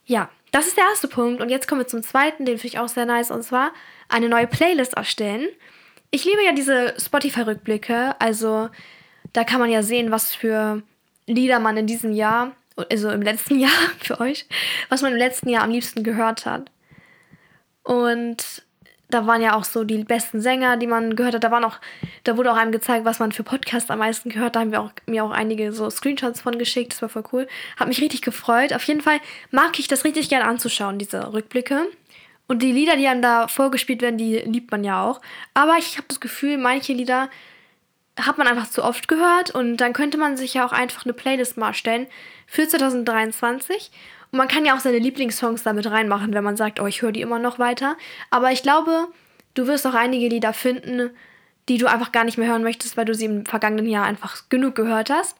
Ja, 0.04 0.28
das 0.50 0.66
ist 0.66 0.76
der 0.76 0.84
erste 0.84 1.06
Punkt. 1.06 1.40
Und 1.40 1.48
jetzt 1.48 1.68
kommen 1.68 1.80
wir 1.80 1.86
zum 1.86 2.02
zweiten, 2.02 2.44
den 2.44 2.58
finde 2.58 2.74
ich 2.74 2.78
auch 2.78 2.88
sehr 2.88 3.06
nice, 3.06 3.30
und 3.30 3.42
zwar 3.42 3.70
eine 4.08 4.28
neue 4.28 4.46
Playlist 4.48 4.94
erstellen. 4.94 5.48
Ich 6.16 6.24
liebe 6.24 6.42
ja 6.42 6.52
diese 6.52 6.94
Spotify-Rückblicke. 6.98 8.18
Also, 8.18 8.70
da 9.34 9.44
kann 9.44 9.60
man 9.60 9.68
ja 9.68 9.82
sehen, 9.82 10.10
was 10.10 10.34
für 10.34 10.82
Lieder 11.26 11.58
man 11.58 11.76
in 11.76 11.86
diesem 11.86 12.10
Jahr, 12.10 12.52
also 12.90 13.10
im 13.10 13.20
letzten 13.20 13.58
Jahr 13.60 13.70
für 14.00 14.18
euch, 14.18 14.46
was 14.88 15.02
man 15.02 15.12
im 15.12 15.18
letzten 15.18 15.50
Jahr 15.50 15.62
am 15.62 15.70
liebsten 15.70 16.04
gehört 16.04 16.46
hat. 16.46 16.70
Und 17.82 18.62
da 19.10 19.26
waren 19.26 19.42
ja 19.42 19.56
auch 19.56 19.64
so 19.64 19.84
die 19.84 20.04
besten 20.04 20.40
Sänger, 20.40 20.78
die 20.78 20.86
man 20.86 21.16
gehört 21.16 21.34
hat. 21.34 21.44
Da 21.44 21.50
waren 21.50 21.64
auch, 21.64 21.80
da 22.24 22.38
wurde 22.38 22.50
auch 22.50 22.56
einem 22.56 22.72
gezeigt, 22.72 23.04
was 23.04 23.18
man 23.18 23.32
für 23.32 23.42
Podcasts 23.42 23.90
am 23.90 23.98
meisten 23.98 24.30
gehört. 24.30 24.56
Da 24.56 24.60
haben 24.60 24.72
wir 24.72 24.80
auch, 24.80 24.92
mir 25.04 25.22
auch 25.22 25.32
einige 25.32 25.70
so 25.74 25.90
Screenshots 25.90 26.40
von 26.40 26.56
geschickt. 26.56 26.94
Das 26.94 27.02
war 27.02 27.10
voll 27.10 27.24
cool. 27.34 27.46
Hat 27.76 27.88
mich 27.88 28.00
richtig 28.00 28.22
gefreut. 28.22 28.72
Auf 28.72 28.84
jeden 28.84 29.02
Fall 29.02 29.20
mag 29.50 29.78
ich 29.78 29.86
das 29.86 30.04
richtig 30.04 30.30
gerne 30.30 30.46
anzuschauen, 30.46 30.98
diese 30.98 31.34
Rückblicke. 31.34 31.88
Und 32.48 32.62
die 32.62 32.72
Lieder, 32.72 32.96
die 32.96 33.06
einem 33.06 33.22
da 33.22 33.48
vorgespielt 33.48 34.02
werden, 34.02 34.18
die 34.18 34.36
liebt 34.38 34.70
man 34.70 34.84
ja 34.84 35.04
auch. 35.04 35.20
Aber 35.54 35.76
ich 35.78 35.96
habe 35.96 36.06
das 36.08 36.20
Gefühl, 36.20 36.58
manche 36.58 36.92
Lieder 36.92 37.28
hat 38.18 38.38
man 38.38 38.46
einfach 38.46 38.70
zu 38.70 38.82
oft 38.82 39.08
gehört 39.08 39.50
und 39.50 39.76
dann 39.76 39.92
könnte 39.92 40.16
man 40.16 40.36
sich 40.36 40.54
ja 40.54 40.66
auch 40.66 40.72
einfach 40.72 41.04
eine 41.04 41.12
Playlist 41.12 41.56
mal 41.56 41.74
stellen 41.74 42.06
für 42.46 42.66
2023 42.66 43.90
und 44.32 44.38
man 44.38 44.48
kann 44.48 44.64
ja 44.64 44.74
auch 44.74 44.80
seine 44.80 44.98
Lieblingssongs 44.98 45.62
damit 45.62 45.90
reinmachen, 45.90 46.32
wenn 46.34 46.44
man 46.44 46.56
sagt, 46.56 46.80
oh, 46.80 46.86
ich 46.86 47.02
höre 47.02 47.12
die 47.12 47.20
immer 47.20 47.38
noch 47.38 47.58
weiter. 47.58 47.96
Aber 48.30 48.52
ich 48.52 48.62
glaube, 48.62 49.08
du 49.54 49.66
wirst 49.66 49.86
auch 49.86 49.94
einige 49.94 50.28
Lieder 50.28 50.52
finden, 50.52 51.10
die 51.68 51.78
du 51.78 51.86
einfach 51.86 52.12
gar 52.12 52.24
nicht 52.24 52.38
mehr 52.38 52.48
hören 52.48 52.62
möchtest, 52.62 52.96
weil 52.96 53.04
du 53.04 53.14
sie 53.14 53.26
im 53.26 53.46
vergangenen 53.46 53.86
Jahr 53.86 54.04
einfach 54.04 54.48
genug 54.48 54.74
gehört 54.74 55.10
hast. 55.10 55.36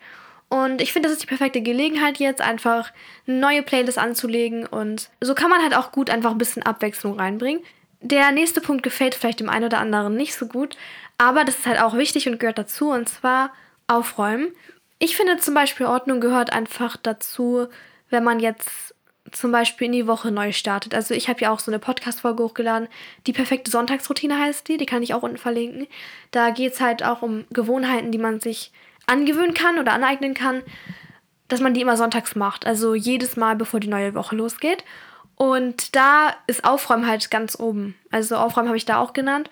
Und 0.48 0.81
ich 0.81 0.93
finde, 0.93 1.08
das 1.08 1.14
ist 1.14 1.22
die 1.22 1.28
perfekte 1.28 1.60
Gelegenheit 1.60 2.19
jetzt, 2.19 2.40
einfach 2.40 2.93
eine 3.26 3.38
neue 3.38 3.62
Playlist 3.62 3.98
anzulegen. 3.98 4.66
Und 4.66 5.10
so 5.20 5.34
kann 5.34 5.50
man 5.50 5.62
halt 5.62 5.76
auch 5.76 5.90
gut 5.90 6.08
einfach 6.08 6.31
ein 6.31 6.38
bisschen 6.38 6.62
Abwechslung 6.62 7.19
reinbringen. 7.19 7.62
Der 8.00 8.31
nächste 8.31 8.60
Punkt 8.60 8.82
gefällt 8.82 9.14
vielleicht 9.14 9.40
dem 9.40 9.48
einen 9.48 9.64
oder 9.64 9.78
anderen 9.78 10.16
nicht 10.16 10.34
so 10.34 10.46
gut, 10.46 10.76
aber 11.19 11.44
das 11.44 11.58
ist 11.58 11.66
halt 11.66 11.81
auch 11.81 11.96
wichtig 11.96 12.28
und 12.28 12.38
gehört 12.38 12.58
dazu, 12.58 12.90
und 12.90 13.08
zwar 13.08 13.52
aufräumen. 13.88 14.52
Ich 14.98 15.16
finde 15.16 15.38
zum 15.38 15.54
Beispiel, 15.54 15.87
Ordnung 15.87 16.20
gehört 16.20 16.52
einfach 16.52 16.96
dazu, 16.96 17.66
wenn 18.10 18.22
man 18.22 18.38
jetzt 18.38 18.94
zum 19.32 19.50
Beispiel 19.50 19.87
in 19.87 19.93
die 19.93 20.06
Woche 20.06 20.31
neu 20.31 20.52
startet. 20.52 20.94
Also 20.94 21.14
ich 21.14 21.28
habe 21.28 21.40
ja 21.40 21.50
auch 21.50 21.58
so 21.58 21.70
eine 21.70 21.78
Podcast-Folge 21.78 22.44
hochgeladen. 22.44 22.88
Die 23.26 23.32
perfekte 23.32 23.70
Sonntagsroutine 23.70 24.38
heißt 24.38 24.69
die, 24.69 24.76
die 24.76 24.87
kann 24.87 25.02
ich 25.02 25.14
auch 25.14 25.22
unten 25.22 25.38
verlinken. 25.38 25.87
Da 26.31 26.50
geht 26.50 26.75
es 26.75 26.81
halt 26.81 27.02
auch 27.02 27.22
um 27.22 27.44
Gewohnheiten, 27.50 28.12
die 28.12 28.19
man 28.19 28.40
sich 28.40 28.72
angewöhnen 29.06 29.55
kann 29.55 29.79
oder 29.79 29.93
aneignen 29.93 30.35
kann, 30.35 30.62
dass 31.49 31.61
man 31.61 31.75
die 31.75 31.81
immer 31.81 31.97
sonntags 31.97 32.35
macht. 32.35 32.67
Also 32.67 32.94
jedes 32.94 33.37
Mal, 33.37 33.56
bevor 33.56 33.81
die 33.81 33.88
neue 33.88 34.14
Woche 34.14 34.37
losgeht. 34.37 34.85
Und 35.37 35.94
da 35.94 36.35
ist 36.47 36.64
Aufräumen 36.64 37.06
halt 37.06 37.31
ganz 37.31 37.58
oben. 37.58 37.94
Also 38.11 38.37
Aufräumen 38.37 38.69
habe 38.69 38.79
ich 38.79 38.87
da 38.87 38.99
auch 38.99 39.12
genannt. 39.12 39.50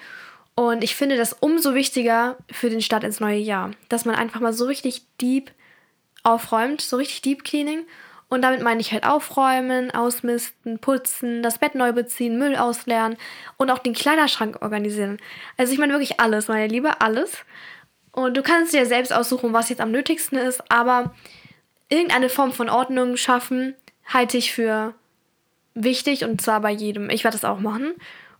Und 0.55 0.85
ich 0.85 0.95
finde 0.95 1.17
das 1.17 1.33
umso 1.33 1.75
wichtiger 1.75 2.37
für 2.51 2.71
den 2.71 2.81
Start 2.81 3.05
ins 3.05 3.21
neue 3.21 3.39
Jahr, 3.39 3.73
dass 3.89 4.05
man 4.05 4.15
einfach 4.15 4.41
mal 4.41 4.53
so 4.53 4.67
richtig 4.67 5.03
deep 5.21 5.51
aufräumt, 6.23 6.81
so 6.81 6.97
richtig 6.97 7.23
Deep 7.23 7.45
Cleaning 7.45 7.85
und 8.29 8.43
damit 8.43 8.63
meine 8.63 8.81
ich 8.81 8.93
halt 8.93 9.07
aufräumen, 9.07 9.91
ausmisten, 9.93 10.79
putzen, 10.79 11.43
das 11.43 11.59
Bett 11.59 11.75
neu 11.75 11.93
beziehen, 11.93 12.39
Müll 12.39 12.57
ausleeren 12.57 13.17
und 13.59 13.71
auch 13.71 13.79
den 13.79 13.93
Kleiderschrank 13.93 14.59
organisieren. 14.61 15.19
Also 15.57 15.73
ich 15.73 15.79
meine 15.79 15.93
wirklich 15.93 16.19
alles, 16.19 16.49
meine 16.49 16.67
Liebe, 16.67 17.01
alles. 17.01 17.45
Und 18.15 18.37
du 18.37 18.43
kannst 18.43 18.73
dir 18.73 18.87
selbst 18.87 19.13
aussuchen, 19.13 19.53
was 19.53 19.69
jetzt 19.71 19.81
am 19.81 19.91
nötigsten 19.91 20.39
ist, 20.39 20.71
aber 20.71 21.13
irgendeine 21.89 22.29
Form 22.29 22.53
von 22.53 22.69
Ordnung 22.69 23.17
schaffen 23.17 23.75
halte 24.07 24.39
ich 24.39 24.53
für 24.53 24.95
wichtig 25.75 26.23
und 26.25 26.41
zwar 26.41 26.61
bei 26.61 26.71
jedem. 26.71 27.11
Ich 27.11 27.25
werde 27.25 27.37
das 27.37 27.45
auch 27.45 27.59
machen. 27.59 27.93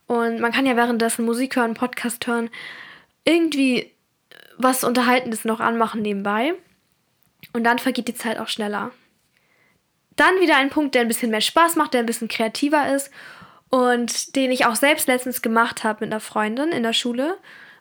Und 0.07 0.39
man 0.39 0.53
kann 0.53 0.65
ja 0.65 0.77
währenddessen 0.77 1.25
Musik 1.25 1.57
hören, 1.57 1.75
Podcast 1.75 2.25
hören, 2.29 2.51
irgendwie 3.25 3.91
was 4.59 4.85
Unterhaltendes 4.85 5.45
noch 5.45 5.59
anmachen 5.59 6.03
nebenbei. 6.03 6.55
Und 7.53 7.65
dann 7.65 7.81
vergeht 7.81 8.07
die 8.07 8.15
Zeit 8.15 8.39
auch 8.39 8.49
schneller. 8.49 8.93
Dann 10.15 10.41
wieder 10.41 10.57
ein 10.57 10.71
Punkt, 10.71 10.95
der 10.95 11.01
ein 11.01 11.09
bisschen 11.09 11.33
mehr 11.33 11.41
Spaß 11.41 11.75
macht, 11.75 11.95
der 11.95 12.01
ein 12.01 12.07
bisschen 12.07 12.29
kreativer 12.29 12.95
ist 12.95 13.11
und 13.71 14.37
den 14.37 14.53
ich 14.53 14.67
auch 14.67 14.77
selbst 14.77 15.09
letztens 15.09 15.43
gemacht 15.43 15.83
habe 15.83 16.05
mit 16.05 16.13
einer 16.13 16.21
Freundin 16.21 16.69
in 16.69 16.85
der 16.85 16.93
Schule. 16.93 17.39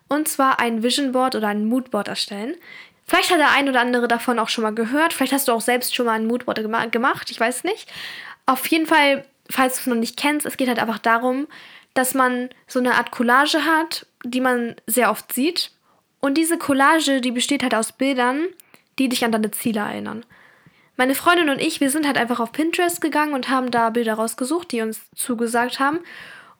Und 0.08 0.28
zwar 0.28 0.60
ein 0.60 0.82
Vision 0.82 1.12
Board 1.12 1.34
oder 1.34 1.48
ein 1.48 1.66
Moodboard 1.66 2.08
erstellen. 2.08 2.54
Vielleicht 3.06 3.30
hat 3.30 3.38
der 3.38 3.50
ein 3.50 3.68
oder 3.68 3.80
andere 3.80 4.08
davon 4.08 4.38
auch 4.38 4.48
schon 4.48 4.62
mal 4.62 4.74
gehört. 4.74 5.12
Vielleicht 5.12 5.32
hast 5.32 5.48
du 5.48 5.52
auch 5.52 5.60
selbst 5.60 5.94
schon 5.94 6.06
mal 6.06 6.12
ein 6.12 6.26
Moodboard 6.26 6.58
gema 6.58 6.86
gemacht. 6.86 7.30
Ich 7.30 7.40
weiß 7.40 7.64
nicht. 7.64 7.90
Auf 8.46 8.66
jeden 8.66 8.86
Fall, 8.86 9.24
falls 9.50 9.74
du 9.74 9.80
es 9.80 9.86
noch 9.86 9.96
nicht 9.96 10.16
kennst, 10.16 10.46
es 10.46 10.56
geht 10.56 10.68
halt 10.68 10.78
einfach 10.78 10.98
darum, 10.98 11.46
dass 11.94 12.14
man 12.14 12.50
so 12.66 12.78
eine 12.78 12.94
Art 12.94 13.10
Collage 13.10 13.64
hat, 13.64 14.06
die 14.24 14.40
man 14.40 14.74
sehr 14.86 15.10
oft 15.10 15.32
sieht. 15.32 15.70
Und 16.20 16.34
diese 16.38 16.58
Collage, 16.58 17.20
die 17.20 17.30
besteht 17.30 17.62
halt 17.62 17.74
aus 17.74 17.92
Bildern, 17.92 18.46
die 18.98 19.08
dich 19.08 19.24
an 19.24 19.32
deine 19.32 19.50
Ziele 19.50 19.80
erinnern. 19.80 20.24
Meine 20.96 21.14
Freundin 21.14 21.50
und 21.50 21.60
ich, 21.60 21.80
wir 21.80 21.90
sind 21.90 22.06
halt 22.06 22.16
einfach 22.16 22.40
auf 22.40 22.52
Pinterest 22.52 23.00
gegangen 23.00 23.34
und 23.34 23.48
haben 23.48 23.70
da 23.70 23.90
Bilder 23.90 24.14
rausgesucht, 24.14 24.70
die 24.70 24.80
uns 24.80 25.02
zugesagt 25.14 25.80
haben 25.80 25.98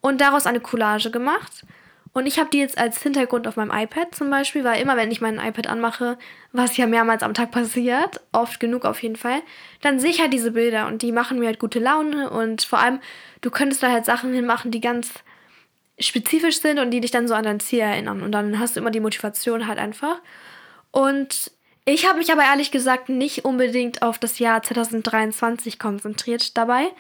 und 0.00 0.20
daraus 0.20 0.47
eine 0.47 0.61
Collage 0.61 1.11
gemacht. 1.11 1.64
Und 2.14 2.26
ich 2.26 2.38
habe 2.38 2.49
die 2.49 2.58
jetzt 2.58 2.78
als 2.78 3.02
Hintergrund 3.02 3.49
auf 3.49 3.56
meinem 3.56 3.72
iPad 3.72 4.14
zum 4.14 4.31
Beispiel, 4.31 4.62
weil 4.62 4.81
immer 4.81 4.96
wenn 4.96 5.11
ich 5.11 5.20
mein 5.20 5.38
iPad 5.38 5.66
anmache, 5.66 6.16
was 6.52 6.76
ja 6.76 6.87
mehrmals 6.87 7.25
am 7.25 7.34
Tag 7.34 7.50
passiert, 7.50 8.21
oft 8.30 8.61
genug 8.61 8.85
auf 8.85 9.02
jeden 9.02 9.16
Fall, 9.16 9.42
dann 9.83 9.99
sehe 9.99 10.11
ich 10.11 10.21
halt 10.21 10.33
diese 10.33 10.52
Bilder 10.52 10.87
und 10.87 11.02
die 11.02 11.11
machen 11.11 11.40
mir 11.40 11.47
halt 11.47 11.59
gute 11.59 11.80
Laune 11.80 12.30
und 12.30 12.62
vor 12.62 12.78
allem, 12.78 13.00
du 13.40 13.50
könntest 13.50 13.83
da 13.83 13.90
halt 13.90 14.04
Sachen 14.04 14.33
hinmachen, 14.33 14.71
die 14.71 14.80
ganz 14.80 15.11
spezifisch 15.99 16.61
sind 16.61 16.78
und 16.78 16.92
die 16.92 17.00
dich 17.00 17.11
dann 17.11 17.26
so 17.26 17.35
an 17.35 17.44
dein 17.44 17.59
Ziel 17.59 17.80
erinnern. 17.80 18.23
Und 18.23 18.30
dann 18.30 18.61
hast 18.61 18.76
du 18.76 18.80
immer 18.80 18.92
die 18.92 19.00
Motivation 19.00 19.66
halt 19.66 19.80
einfach. 19.80 20.21
Und 20.92 21.50
ich 21.85 22.09
habe 22.09 22.18
mich 22.18 22.30
aber 22.30 22.44
ehrlich 22.44 22.71
gesagt 22.71 23.09
nicht 23.09 23.44
unbedingt 23.44 24.02
auf 24.02 24.21
das 24.21 24.38
Jahr 24.38 24.62
2023 24.62 25.80
konzentriert 25.80 26.56
dabei, 26.56 26.92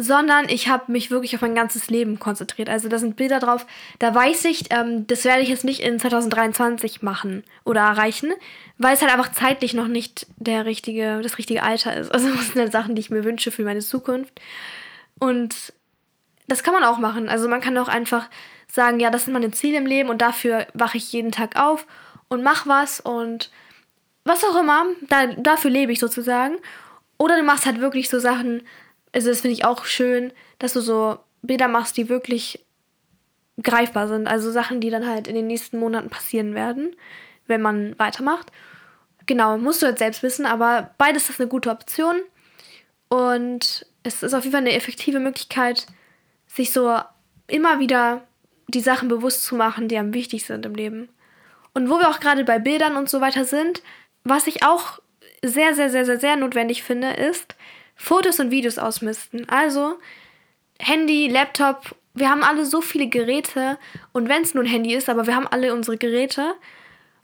sondern 0.00 0.48
ich 0.48 0.68
habe 0.68 0.92
mich 0.92 1.10
wirklich 1.10 1.34
auf 1.34 1.40
mein 1.40 1.56
ganzes 1.56 1.90
Leben 1.90 2.20
konzentriert. 2.20 2.68
Also 2.68 2.88
da 2.88 3.00
sind 3.00 3.16
Bilder 3.16 3.40
drauf, 3.40 3.66
da 3.98 4.14
weiß 4.14 4.44
ich, 4.44 4.72
ähm, 4.72 5.08
das 5.08 5.24
werde 5.24 5.42
ich 5.42 5.48
jetzt 5.48 5.64
nicht 5.64 5.80
in 5.80 5.98
2023 5.98 7.02
machen 7.02 7.42
oder 7.64 7.80
erreichen, 7.80 8.32
weil 8.78 8.94
es 8.94 9.02
halt 9.02 9.12
einfach 9.12 9.32
zeitlich 9.32 9.74
noch 9.74 9.88
nicht 9.88 10.28
der 10.36 10.66
richtige, 10.66 11.20
das 11.20 11.36
richtige 11.36 11.64
Alter 11.64 11.96
ist. 11.96 12.12
Also 12.12 12.28
das 12.32 12.46
sind 12.46 12.60
halt 12.60 12.70
Sachen, 12.70 12.94
die 12.94 13.00
ich 13.00 13.10
mir 13.10 13.24
wünsche 13.24 13.50
für 13.50 13.64
meine 13.64 13.80
Zukunft. 13.80 14.40
Und 15.18 15.72
das 16.46 16.62
kann 16.62 16.74
man 16.74 16.84
auch 16.84 16.98
machen. 16.98 17.28
Also 17.28 17.48
man 17.48 17.60
kann 17.60 17.76
auch 17.76 17.88
einfach 17.88 18.30
sagen, 18.70 19.00
ja, 19.00 19.10
das 19.10 19.24
sind 19.24 19.32
meine 19.32 19.50
Ziele 19.50 19.78
im 19.78 19.86
Leben 19.86 20.10
und 20.10 20.22
dafür 20.22 20.68
wache 20.74 20.98
ich 20.98 21.12
jeden 21.12 21.32
Tag 21.32 21.56
auf 21.60 21.88
und 22.28 22.44
mache 22.44 22.68
was 22.68 23.00
und 23.00 23.50
was 24.22 24.44
auch 24.44 24.60
immer, 24.60 24.84
da, 25.08 25.26
dafür 25.26 25.72
lebe 25.72 25.90
ich 25.90 25.98
sozusagen. 25.98 26.56
Oder 27.18 27.36
du 27.36 27.42
machst 27.42 27.66
halt 27.66 27.80
wirklich 27.80 28.08
so 28.08 28.20
Sachen, 28.20 28.62
also 29.12 29.28
das 29.28 29.40
finde 29.40 29.54
ich 29.54 29.64
auch 29.64 29.84
schön, 29.84 30.32
dass 30.58 30.72
du 30.72 30.80
so 30.80 31.18
Bilder 31.42 31.68
machst, 31.68 31.96
die 31.96 32.08
wirklich 32.08 32.64
greifbar 33.62 34.08
sind. 34.08 34.26
Also 34.26 34.50
Sachen, 34.50 34.80
die 34.80 34.90
dann 34.90 35.06
halt 35.06 35.26
in 35.28 35.34
den 35.34 35.46
nächsten 35.46 35.78
Monaten 35.78 36.10
passieren 36.10 36.54
werden, 36.54 36.94
wenn 37.46 37.62
man 37.62 37.98
weitermacht. 37.98 38.52
Genau, 39.26 39.58
musst 39.58 39.82
du 39.82 39.86
jetzt 39.86 39.98
selbst 39.98 40.22
wissen, 40.22 40.46
aber 40.46 40.94
beides 40.98 41.28
ist 41.28 41.40
eine 41.40 41.48
gute 41.48 41.70
Option. 41.70 42.16
Und 43.08 43.86
es 44.02 44.22
ist 44.22 44.34
auf 44.34 44.44
jeden 44.44 44.52
Fall 44.52 44.62
eine 44.62 44.74
effektive 44.74 45.20
Möglichkeit, 45.20 45.86
sich 46.46 46.72
so 46.72 46.98
immer 47.46 47.78
wieder 47.78 48.22
die 48.68 48.80
Sachen 48.80 49.08
bewusst 49.08 49.44
zu 49.44 49.54
machen, 49.54 49.88
die 49.88 49.98
am 49.98 50.12
wichtigsten 50.12 50.54
sind 50.54 50.66
im 50.66 50.74
Leben. 50.74 51.08
Und 51.74 51.90
wo 51.90 51.98
wir 51.98 52.08
auch 52.08 52.20
gerade 52.20 52.44
bei 52.44 52.58
Bildern 52.58 52.96
und 52.96 53.08
so 53.08 53.20
weiter 53.20 53.44
sind, 53.44 53.82
was 54.24 54.46
ich 54.46 54.62
auch 54.62 54.98
sehr, 55.42 55.74
sehr, 55.74 55.90
sehr, 55.90 56.04
sehr, 56.04 56.20
sehr 56.20 56.36
notwendig 56.36 56.82
finde, 56.82 57.12
ist 57.12 57.54
Fotos 57.98 58.40
und 58.40 58.50
Videos 58.50 58.78
ausmisten. 58.78 59.46
Also 59.48 59.98
Handy, 60.78 61.28
Laptop, 61.28 61.96
wir 62.14 62.30
haben 62.30 62.42
alle 62.42 62.64
so 62.64 62.80
viele 62.80 63.08
Geräte 63.08 63.78
und 64.12 64.28
wenn 64.28 64.42
es 64.42 64.54
nur 64.54 64.64
ein 64.64 64.70
Handy 64.70 64.94
ist, 64.94 65.08
aber 65.08 65.26
wir 65.26 65.36
haben 65.36 65.48
alle 65.48 65.74
unsere 65.74 65.98
Geräte, 65.98 66.54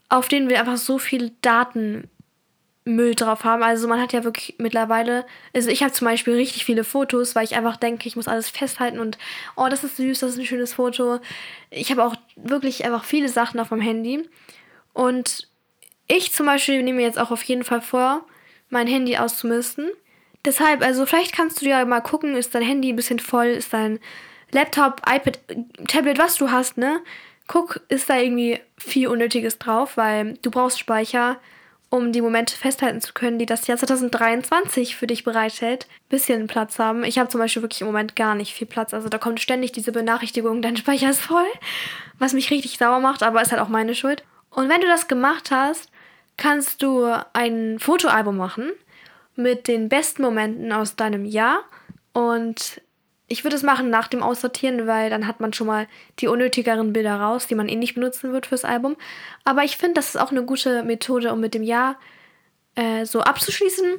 auf 0.08 0.28
denen 0.28 0.48
wir 0.48 0.60
einfach 0.60 0.76
so 0.76 0.98
viel 0.98 1.32
Datenmüll 1.42 3.14
drauf 3.14 3.44
haben. 3.44 3.62
Also 3.62 3.88
man 3.88 4.00
hat 4.00 4.12
ja 4.12 4.24
wirklich 4.24 4.56
mittlerweile, 4.58 5.24
also 5.54 5.70
ich 5.70 5.82
habe 5.82 5.92
zum 5.92 6.06
Beispiel 6.06 6.34
richtig 6.34 6.64
viele 6.64 6.84
Fotos, 6.84 7.34
weil 7.34 7.44
ich 7.44 7.54
einfach 7.54 7.76
denke, 7.76 8.08
ich 8.08 8.16
muss 8.16 8.28
alles 8.28 8.50
festhalten 8.50 8.98
und 8.98 9.16
oh, 9.56 9.68
das 9.70 9.84
ist 9.84 9.96
süß, 9.96 10.20
das 10.20 10.32
ist 10.32 10.38
ein 10.38 10.46
schönes 10.46 10.74
Foto. 10.74 11.20
Ich 11.70 11.90
habe 11.92 12.04
auch 12.04 12.16
wirklich 12.36 12.84
einfach 12.84 13.04
viele 13.04 13.28
Sachen 13.28 13.60
auf 13.60 13.70
meinem 13.70 13.80
Handy. 13.80 14.28
Und 14.92 15.48
ich 16.08 16.32
zum 16.32 16.46
Beispiel 16.46 16.82
nehme 16.82 16.98
mir 16.98 17.06
jetzt 17.06 17.18
auch 17.18 17.30
auf 17.30 17.42
jeden 17.44 17.64
Fall 17.64 17.80
vor, 17.80 18.26
mein 18.70 18.86
Handy 18.88 19.16
auszumisten. 19.16 19.88
Deshalb, 20.44 20.82
also 20.82 21.06
vielleicht 21.06 21.34
kannst 21.34 21.62
du 21.62 21.66
ja 21.66 21.84
mal 21.84 22.00
gucken, 22.00 22.36
ist 22.36 22.54
dein 22.54 22.62
Handy 22.62 22.92
ein 22.92 22.96
bisschen 22.96 23.18
voll, 23.18 23.46
ist 23.46 23.72
dein 23.72 23.98
Laptop, 24.52 25.00
iPad, 25.08 25.38
Tablet, 25.88 26.18
was 26.18 26.36
du 26.36 26.50
hast, 26.50 26.76
ne? 26.76 27.00
Guck, 27.46 27.80
ist 27.88 28.08
da 28.08 28.18
irgendwie 28.18 28.60
viel 28.78 29.08
Unnötiges 29.08 29.58
drauf, 29.58 29.96
weil 29.96 30.34
du 30.42 30.50
brauchst 30.50 30.78
Speicher, 30.78 31.38
um 31.90 32.12
die 32.12 32.22
Momente 32.22 32.56
festhalten 32.56 33.00
zu 33.00 33.12
können, 33.12 33.38
die 33.38 33.46
das 33.46 33.66
Jahr 33.66 33.78
2023 33.78 34.96
für 34.96 35.06
dich 35.06 35.24
bereithält. 35.24 35.86
Bisschen 36.08 36.46
Platz 36.46 36.78
haben. 36.78 37.04
Ich 37.04 37.18
habe 37.18 37.28
zum 37.28 37.40
Beispiel 37.40 37.62
wirklich 37.62 37.82
im 37.82 37.86
Moment 37.86 38.16
gar 38.16 38.34
nicht 38.34 38.54
viel 38.54 38.66
Platz. 38.66 38.94
Also 38.94 39.08
da 39.08 39.18
kommt 39.18 39.40
ständig 39.40 39.72
diese 39.72 39.92
Benachrichtigung, 39.92 40.62
dein 40.62 40.76
Speicher 40.76 41.10
ist 41.10 41.20
voll, 41.20 41.46
was 42.18 42.32
mich 42.32 42.50
richtig 42.50 42.78
sauer 42.78 43.00
macht, 43.00 43.22
aber 43.22 43.42
ist 43.42 43.52
halt 43.52 43.60
auch 43.60 43.68
meine 43.68 43.94
Schuld. 43.94 44.24
Und 44.50 44.68
wenn 44.68 44.80
du 44.80 44.86
das 44.86 45.08
gemacht 45.08 45.50
hast, 45.50 45.90
kannst 46.36 46.82
du 46.82 47.06
ein 47.32 47.78
Fotoalbum 47.78 48.36
machen 48.36 48.72
mit 49.36 49.68
den 49.68 49.88
besten 49.88 50.22
Momenten 50.22 50.72
aus 50.72 50.96
deinem 50.96 51.24
Jahr 51.24 51.64
und 52.12 52.80
ich 53.26 53.42
würde 53.42 53.56
es 53.56 53.62
machen 53.62 53.90
nach 53.90 54.08
dem 54.08 54.22
Aussortieren, 54.22 54.86
weil 54.86 55.08
dann 55.08 55.26
hat 55.26 55.40
man 55.40 55.52
schon 55.52 55.66
mal 55.66 55.88
die 56.20 56.28
unnötigeren 56.28 56.92
Bilder 56.92 57.16
raus, 57.16 57.46
die 57.46 57.54
man 57.54 57.68
eh 57.68 57.76
nicht 57.76 57.94
benutzen 57.94 58.32
wird 58.32 58.46
fürs 58.46 58.64
Album. 58.64 58.96
Aber 59.44 59.64
ich 59.64 59.76
finde, 59.76 59.94
das 59.94 60.10
ist 60.10 60.20
auch 60.20 60.30
eine 60.30 60.44
gute 60.44 60.82
Methode, 60.82 61.32
um 61.32 61.40
mit 61.40 61.54
dem 61.54 61.62
Jahr 61.62 61.96
äh, 62.74 63.06
so 63.06 63.22
abzuschließen. 63.22 63.94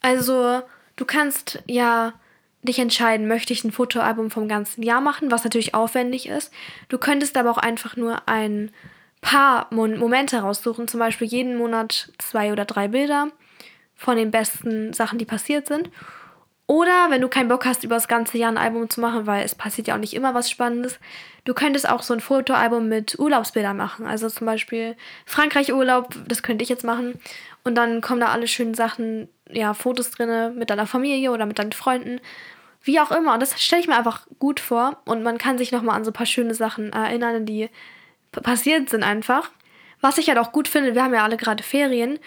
Also, 0.00 0.62
du 0.96 1.04
kannst 1.04 1.62
ja 1.66 2.14
dich 2.62 2.78
entscheiden, 2.78 3.28
möchte 3.28 3.52
ich 3.52 3.62
ein 3.62 3.72
Fotoalbum 3.72 4.30
vom 4.30 4.48
ganzen 4.48 4.82
Jahr 4.82 5.00
machen, 5.00 5.30
was 5.30 5.44
natürlich 5.44 5.74
aufwendig 5.74 6.28
ist. 6.28 6.52
Du 6.88 6.96
könntest 6.96 7.36
aber 7.36 7.50
auch 7.50 7.58
einfach 7.58 7.96
nur 7.96 8.28
ein 8.28 8.70
paar 9.20 9.68
Momente 9.70 10.38
raussuchen, 10.38 10.88
zum 10.88 10.98
Beispiel 10.98 11.26
jeden 11.26 11.56
Monat 11.56 12.10
zwei 12.18 12.52
oder 12.52 12.64
drei 12.64 12.88
Bilder 12.88 13.28
von 14.02 14.16
den 14.16 14.30
besten 14.30 14.92
Sachen, 14.92 15.18
die 15.18 15.24
passiert 15.24 15.66
sind. 15.66 15.90
Oder 16.66 17.08
wenn 17.10 17.20
du 17.20 17.28
keinen 17.28 17.48
Bock 17.48 17.66
hast, 17.66 17.84
über 17.84 17.96
das 17.96 18.08
ganze 18.08 18.38
Jahr 18.38 18.50
ein 18.50 18.58
Album 18.58 18.88
zu 18.88 19.00
machen, 19.00 19.26
weil 19.26 19.44
es 19.44 19.54
passiert 19.54 19.88
ja 19.88 19.94
auch 19.94 20.00
nicht 20.00 20.14
immer 20.14 20.32
was 20.34 20.50
Spannendes, 20.50 20.98
du 21.44 21.54
könntest 21.54 21.88
auch 21.88 22.02
so 22.02 22.14
ein 22.14 22.20
Fotoalbum 22.20 22.88
mit 22.88 23.18
Urlaubsbildern 23.18 23.76
machen. 23.76 24.06
Also 24.06 24.28
zum 24.28 24.46
Beispiel 24.46 24.96
Frankreich-Urlaub, 25.26 26.14
das 26.26 26.42
könnte 26.42 26.62
ich 26.62 26.68
jetzt 26.68 26.84
machen. 26.84 27.20
Und 27.62 27.74
dann 27.74 28.00
kommen 28.00 28.20
da 28.20 28.28
alle 28.28 28.48
schönen 28.48 28.74
Sachen, 28.74 29.28
ja, 29.50 29.74
Fotos 29.74 30.10
drin 30.12 30.56
mit 30.56 30.70
deiner 30.70 30.86
Familie 30.86 31.30
oder 31.30 31.46
mit 31.46 31.58
deinen 31.58 31.72
Freunden. 31.72 32.20
Wie 32.82 32.98
auch 33.00 33.10
immer. 33.12 33.34
Und 33.34 33.40
das 33.40 33.60
stelle 33.62 33.82
ich 33.82 33.88
mir 33.88 33.96
einfach 33.96 34.26
gut 34.38 34.58
vor. 34.58 34.96
Und 35.04 35.22
man 35.22 35.38
kann 35.38 35.58
sich 35.58 35.72
nochmal 35.72 35.96
an 35.96 36.04
so 36.04 36.10
ein 36.10 36.14
paar 36.14 36.26
schöne 36.26 36.54
Sachen 36.54 36.92
erinnern, 36.92 37.46
die 37.46 37.68
passiert 38.32 38.88
sind 38.88 39.02
einfach. 39.02 39.50
Was 40.00 40.18
ich 40.18 40.28
halt 40.28 40.38
auch 40.38 40.52
gut 40.52 40.68
finde, 40.68 40.94
wir 40.94 41.04
haben 41.04 41.14
ja 41.14 41.22
alle 41.22 41.36
gerade 41.36 41.62
Ferien. 41.62 42.18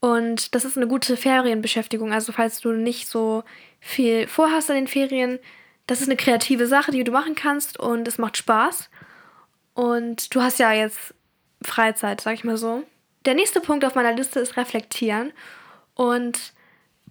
Und 0.00 0.54
das 0.54 0.64
ist 0.64 0.76
eine 0.76 0.88
gute 0.88 1.16
Ferienbeschäftigung. 1.16 2.12
Also 2.12 2.32
falls 2.32 2.60
du 2.60 2.72
nicht 2.72 3.08
so 3.08 3.44
viel 3.80 4.26
vorhast 4.26 4.70
in 4.70 4.76
den 4.76 4.88
Ferien, 4.88 5.38
das 5.86 6.00
ist 6.00 6.08
eine 6.08 6.16
kreative 6.16 6.66
Sache, 6.66 6.90
die 6.90 7.04
du 7.04 7.12
machen 7.12 7.34
kannst 7.34 7.78
und 7.78 8.08
es 8.08 8.16
macht 8.16 8.36
Spaß. 8.36 8.88
Und 9.74 10.34
du 10.34 10.42
hast 10.42 10.58
ja 10.58 10.72
jetzt 10.72 11.14
Freizeit, 11.62 12.20
sag 12.20 12.34
ich 12.34 12.44
mal 12.44 12.56
so. 12.56 12.84
Der 13.24 13.34
nächste 13.34 13.60
Punkt 13.60 13.84
auf 13.84 13.94
meiner 13.94 14.12
Liste 14.12 14.40
ist 14.40 14.56
reflektieren. 14.56 15.32
Und 15.94 16.52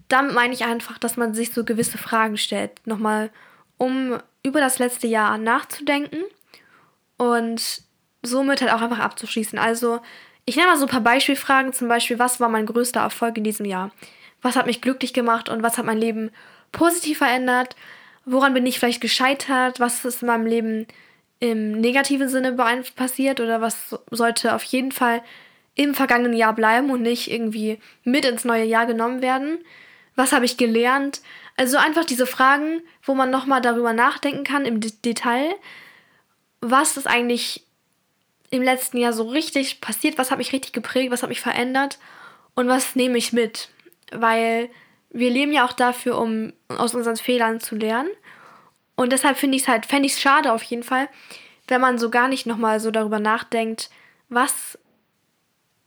damit 0.08 0.34
meine 0.34 0.54
ich 0.54 0.66
einfach, 0.66 0.98
dass 0.98 1.18
man 1.18 1.34
sich 1.34 1.54
so 1.54 1.64
gewisse 1.64 1.98
Fragen 2.00 2.38
stellt. 2.38 2.72
Nochmal, 2.86 3.30
um 3.78 4.18
über 4.42 4.60
das 4.60 4.80
letzte 4.80 5.08
Jahr 5.08 5.38
nachzudenken 5.38 6.24
und 7.18 7.84
somit 8.24 8.62
halt 8.62 8.72
auch 8.72 8.82
einfach 8.82 9.00
abzuschließen. 9.00 9.60
Also, 9.60 10.00
ich 10.50 10.56
nenne 10.56 10.70
mal 10.70 10.78
so 10.78 10.86
ein 10.86 10.92
paar 10.92 11.02
Beispielfragen, 11.02 11.74
zum 11.74 11.88
Beispiel, 11.88 12.18
was 12.18 12.40
war 12.40 12.50
mein 12.50 12.66
größter 12.66 13.02
Erfolg 13.02 13.38
in 13.38 13.44
diesem 13.44 13.68
Jahr? 13.68 13.92
Was 14.42 14.56
hat 14.56 14.66
mich 14.66 14.82
glücklich 14.82 15.14
gemacht 15.14 15.48
und 15.48 15.62
was 15.62 15.78
hat 15.78 15.86
mein 15.86 16.00
Leben 16.00 16.32
positiv 16.72 17.20
verändert? 17.20 17.76
Woran 18.26 18.56
bin 18.56 18.66
ich 18.66 18.80
vielleicht 18.80 19.00
gescheitert? 19.00 19.80
Was 19.80 20.04
ist 20.06 20.24
in 20.24 20.28
meinem 20.28 20.48
Leben 20.48 20.88
im 21.40 21.80
negativen 21.80 22.30
Sinne 22.30 22.58
passiert 22.96 23.40
oder 23.40 23.62
was 23.62 23.96
sollte 24.10 24.56
auf 24.56 24.64
jeden 24.64 24.92
Fall 24.92 25.22
im 25.76 25.94
vergangenen 25.94 26.34
Jahr 26.34 26.54
bleiben 26.54 26.90
und 26.90 27.04
nicht 27.04 27.30
irgendwie 27.32 27.80
mit 28.04 28.26
ins 28.26 28.44
neue 28.44 28.66
Jahr 28.66 28.88
genommen 28.88 29.22
werden? 29.22 29.60
Was 30.16 30.34
habe 30.34 30.46
ich 30.46 30.58
gelernt? 30.58 31.22
Also 31.58 31.78
einfach 31.78 32.06
diese 32.06 32.26
Fragen, 32.26 32.82
wo 33.04 33.14
man 33.14 33.30
nochmal 33.30 33.62
darüber 33.62 33.94
nachdenken 33.94 34.44
kann 34.44 34.66
im 34.66 34.80
Detail, 34.82 35.54
was 36.60 36.98
ist 36.98 37.08
eigentlich 37.08 37.68
im 38.52 38.64
letzten 38.64 38.98
Jahr 38.98 39.14
so 39.14 39.24
richtig 39.28 39.82
passiert, 39.82 40.18
was 40.18 40.32
hat 40.32 40.38
mich 40.38 40.54
richtig 40.54 40.74
geprägt, 40.74 41.12
was 41.12 41.22
hat 41.22 41.30
mich 41.30 41.42
verändert 41.42 42.00
und 42.56 42.68
was 42.68 42.96
nehme 42.96 43.18
ich 43.18 43.34
mit. 43.34 43.70
Weil 44.12 44.70
wir 45.12 45.30
leben 45.30 45.52
ja 45.52 45.66
auch 45.66 45.74
dafür, 45.74 46.18
um 46.18 46.54
aus 46.68 46.96
unseren 46.96 47.18
Fehlern 47.18 47.60
zu 47.60 47.76
lernen. 47.76 48.10
Und 48.96 49.12
deshalb 49.12 49.38
finde 49.38 49.56
ich 49.56 49.64
es 49.64 49.68
halt, 49.68 49.86
fände 49.86 50.08
ich 50.08 50.14
es 50.14 50.22
schade 50.22 50.52
auf 50.52 50.64
jeden 50.64 50.84
Fall, 50.84 51.08
wenn 51.68 51.82
man 51.82 51.98
so 51.98 52.10
gar 52.10 52.28
nicht 52.28 52.46
nochmal 52.46 52.80
so 52.80 52.92
darüber 52.92 53.20
nachdenkt, 53.20 53.90
was 54.30 54.78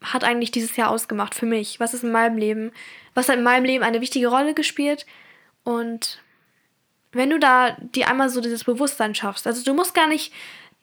hat 0.02 0.24
eigentlich 0.24 0.50
dieses 0.50 0.76
Jahr 0.76 0.90
ausgemacht 0.90 1.34
für 1.34 1.46
mich? 1.46 1.78
Was 1.78 1.94
ist 1.94 2.04
in 2.04 2.12
meinem 2.12 2.36
Leben? 2.36 2.72
Was 3.14 3.28
hat 3.28 3.36
in 3.36 3.42
meinem 3.42 3.64
Leben 3.64 3.84
eine 3.84 4.00
wichtige 4.00 4.28
Rolle 4.28 4.54
gespielt? 4.54 5.06
Und 5.64 6.20
wenn 7.12 7.30
du 7.30 7.38
da 7.38 7.76
dir 7.80 8.08
einmal 8.08 8.30
so 8.30 8.40
dieses 8.40 8.64
Bewusstsein 8.64 9.14
schaffst, 9.14 9.46
also 9.46 9.62
du 9.62 9.74
musst 9.74 9.94
gar 9.94 10.08
nicht 10.08 10.32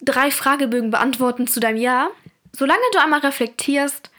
drei 0.02 0.32
Fragebögen 0.32 0.92
beantworten 0.92 1.48
zu 1.48 1.60
deinem 1.60 1.78
Jahr, 1.78 2.10
solange 2.54 2.82
du 2.94 3.00
einmal 3.00 3.20
reflektierst, 3.20 4.12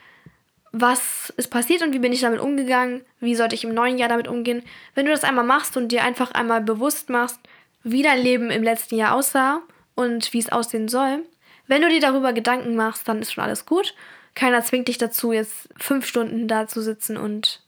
was 0.73 1.33
ist 1.37 1.49
passiert 1.49 1.83
und 1.83 1.93
wie 1.93 1.99
bin 1.99 2.13
ich 2.13 2.21
damit 2.21 2.41
umgegangen, 2.41 3.03
wie 3.19 3.35
sollte 3.35 3.55
ich 3.55 3.65
im 3.65 3.75
neuen 3.75 3.99
Jahr 3.99 4.09
damit 4.09 4.29
umgehen. 4.29 4.63
Wenn 4.95 5.07
du 5.07 5.13
das 5.13 5.25
einmal 5.25 5.45
machst 5.45 5.77
und 5.77 5.89
dir 5.89 6.05
einfach 6.05 6.31
einmal 6.33 6.61
bewusst 6.61 7.11
machst, 7.11 7.41
wie 7.83 8.03
dein 8.03 8.21
Leben 8.21 8.51
im 8.51 8.63
letzten 8.63 8.97
Jahr 8.97 9.15
aussah 9.15 9.63
und 9.95 10.33
wie 10.33 10.39
es 10.39 10.53
aussehen 10.53 10.89
soll, 10.89 11.25
wenn 11.67 11.83
du 11.83 11.89
dir 11.89 12.01
darüber 12.01 12.33
Gedanken 12.33 12.77
machst, 12.77 13.09
dann 13.09 13.21
ist 13.21 13.33
schon 13.33 13.45
alles 13.45 13.67
gut. 13.67 13.95
Keiner 14.35 14.63
zwingt 14.63 14.89
dich 14.89 14.99
dazu, 14.99 15.33
jetzt 15.33 15.69
fünf 15.77 16.07
Stunden 16.07 16.47
da 16.47 16.67
zu 16.67 16.83
sitzen 16.83 17.17
und 17.17 17.63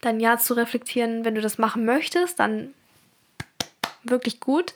dein 0.00 0.20
Jahr 0.20 0.38
zu 0.38 0.54
reflektieren. 0.54 1.24
Wenn 1.24 1.34
du 1.34 1.40
das 1.40 1.58
machen 1.58 1.84
möchtest, 1.84 2.38
dann 2.38 2.74
wirklich 4.04 4.40
gut. 4.40 4.74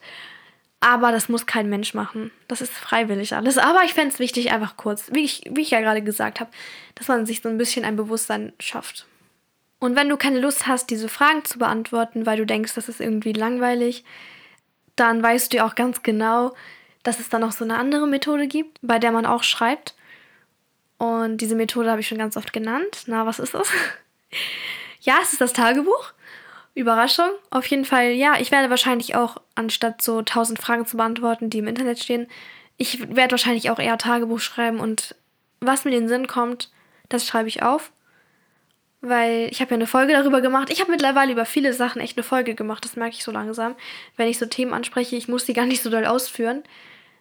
Aber 0.80 1.10
das 1.10 1.28
muss 1.28 1.46
kein 1.46 1.68
Mensch 1.68 1.94
machen. 1.94 2.30
Das 2.48 2.60
ist 2.60 2.72
freiwillig 2.72 3.34
alles. 3.34 3.58
Aber 3.58 3.84
ich 3.84 3.94
fände 3.94 4.12
es 4.12 4.18
wichtig, 4.18 4.52
einfach 4.52 4.76
kurz, 4.76 5.10
wie 5.12 5.24
ich, 5.24 5.42
wie 5.50 5.62
ich 5.62 5.70
ja 5.70 5.80
gerade 5.80 6.02
gesagt 6.02 6.38
habe, 6.38 6.50
dass 6.94 7.08
man 7.08 7.26
sich 7.26 7.40
so 7.40 7.48
ein 7.48 7.58
bisschen 7.58 7.84
ein 7.84 7.96
Bewusstsein 7.96 8.52
schafft. 8.60 9.06
Und 9.78 9.96
wenn 9.96 10.08
du 10.08 10.16
keine 10.16 10.40
Lust 10.40 10.66
hast, 10.66 10.90
diese 10.90 11.08
Fragen 11.08 11.44
zu 11.44 11.58
beantworten, 11.58 12.26
weil 12.26 12.38
du 12.38 12.46
denkst, 12.46 12.74
das 12.74 12.88
ist 12.88 13.00
irgendwie 13.00 13.32
langweilig, 13.32 14.04
dann 14.96 15.22
weißt 15.22 15.52
du 15.52 15.58
ja 15.58 15.66
auch 15.66 15.74
ganz 15.74 16.02
genau, 16.02 16.54
dass 17.02 17.20
es 17.20 17.28
da 17.28 17.38
noch 17.38 17.52
so 17.52 17.64
eine 17.64 17.78
andere 17.78 18.06
Methode 18.06 18.48
gibt, 18.48 18.78
bei 18.82 18.98
der 18.98 19.12
man 19.12 19.26
auch 19.26 19.42
schreibt. 19.42 19.94
Und 20.98 21.38
diese 21.38 21.54
Methode 21.54 21.90
habe 21.90 22.00
ich 22.00 22.08
schon 22.08 22.18
ganz 22.18 22.36
oft 22.36 22.52
genannt. 22.52 23.04
Na, 23.06 23.26
was 23.26 23.38
ist 23.38 23.54
das? 23.54 23.70
ja, 25.00 25.18
es 25.22 25.32
ist 25.32 25.40
das 25.40 25.52
Tagebuch. 25.52 26.12
Überraschung. 26.76 27.30
Auf 27.50 27.66
jeden 27.66 27.86
Fall, 27.86 28.10
ja, 28.10 28.34
ich 28.38 28.52
werde 28.52 28.70
wahrscheinlich 28.70 29.16
auch, 29.16 29.38
anstatt 29.54 30.02
so 30.02 30.20
tausend 30.20 30.60
Fragen 30.60 30.86
zu 30.86 30.98
beantworten, 30.98 31.48
die 31.48 31.58
im 31.58 31.66
Internet 31.66 31.98
stehen, 31.98 32.28
ich 32.76 33.16
werde 33.16 33.32
wahrscheinlich 33.32 33.70
auch 33.70 33.78
eher 33.78 33.96
Tagebuch 33.96 34.40
schreiben 34.40 34.78
und 34.78 35.14
was 35.60 35.84
mir 35.84 35.92
in 35.92 36.00
den 36.02 36.08
Sinn 36.08 36.26
kommt, 36.26 36.70
das 37.08 37.26
schreibe 37.26 37.48
ich 37.48 37.62
auf. 37.62 37.92
Weil 39.00 39.48
ich 39.50 39.60
habe 39.60 39.70
ja 39.70 39.76
eine 39.76 39.86
Folge 39.86 40.12
darüber 40.12 40.40
gemacht. 40.40 40.68
Ich 40.70 40.80
habe 40.80 40.90
mittlerweile 40.90 41.32
über 41.32 41.44
viele 41.46 41.72
Sachen 41.72 42.00
echt 42.00 42.18
eine 42.18 42.24
Folge 42.24 42.54
gemacht, 42.54 42.84
das 42.84 42.96
merke 42.96 43.14
ich 43.14 43.24
so 43.24 43.32
langsam. 43.32 43.74
Wenn 44.16 44.28
ich 44.28 44.38
so 44.38 44.44
Themen 44.44 44.74
anspreche, 44.74 45.16
ich 45.16 45.28
muss 45.28 45.46
die 45.46 45.54
gar 45.54 45.64
nicht 45.64 45.82
so 45.82 45.88
doll 45.88 46.04
ausführen, 46.04 46.62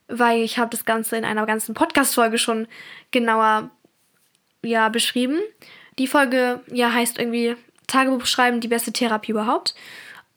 weil 0.08 0.42
ich 0.42 0.58
habe 0.58 0.72
das 0.72 0.84
Ganze 0.84 1.16
in 1.16 1.24
einer 1.24 1.46
ganzen 1.46 1.74
Podcast-Folge 1.74 2.38
schon 2.38 2.68
genauer 3.12 3.70
ja, 4.64 4.90
beschrieben. 4.90 5.40
Die 5.98 6.08
Folge 6.08 6.62
ja 6.72 6.92
heißt 6.92 7.20
irgendwie 7.20 7.56
Tagebuch 7.88 8.26
schreiben 8.26 8.60
die 8.60 8.68
beste 8.68 8.92
Therapie 8.92 9.32
überhaupt. 9.32 9.76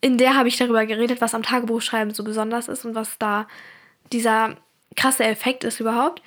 In 0.01 0.17
der 0.17 0.35
habe 0.35 0.47
ich 0.47 0.57
darüber 0.57 0.85
geredet, 0.85 1.21
was 1.21 1.35
am 1.35 1.43
Tagebuchschreiben 1.43 2.13
so 2.13 2.23
besonders 2.23 2.67
ist 2.67 2.85
und 2.85 2.95
was 2.95 3.17
da 3.17 3.47
dieser 4.11 4.55
krasse 4.95 5.23
Effekt 5.23 5.63
ist 5.63 5.79
überhaupt. 5.79 6.21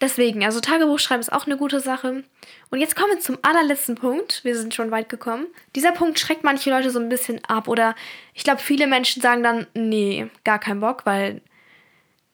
Deswegen, 0.00 0.44
also 0.44 0.60
Tagebuchschreiben 0.60 1.20
ist 1.20 1.32
auch 1.32 1.46
eine 1.46 1.56
gute 1.56 1.80
Sache. 1.80 2.22
Und 2.70 2.80
jetzt 2.80 2.96
kommen 2.96 3.12
wir 3.12 3.20
zum 3.20 3.38
allerletzten 3.42 3.94
Punkt. 3.94 4.44
Wir 4.44 4.54
sind 4.56 4.74
schon 4.74 4.90
weit 4.90 5.08
gekommen. 5.08 5.46
Dieser 5.74 5.92
Punkt 5.92 6.18
schreckt 6.18 6.44
manche 6.44 6.70
Leute 6.70 6.90
so 6.90 6.98
ein 6.98 7.08
bisschen 7.08 7.42
ab. 7.46 7.66
Oder 7.66 7.94
ich 8.34 8.44
glaube, 8.44 8.60
viele 8.60 8.86
Menschen 8.86 9.22
sagen 9.22 9.42
dann, 9.42 9.66
nee, 9.74 10.26
gar 10.44 10.58
keinen 10.58 10.80
Bock, 10.80 11.06
weil 11.06 11.40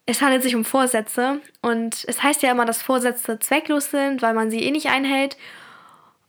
es 0.06 0.20
handelt 0.20 0.42
sich 0.42 0.56
um 0.56 0.64
Vorsätze 0.64 1.40
und 1.60 2.04
es 2.08 2.22
heißt 2.22 2.42
ja 2.42 2.50
immer, 2.50 2.64
dass 2.64 2.82
Vorsätze 2.82 3.38
zwecklos 3.38 3.92
sind, 3.92 4.20
weil 4.20 4.34
man 4.34 4.50
sie 4.50 4.62
eh 4.64 4.72
nicht 4.72 4.88
einhält. 4.88 5.36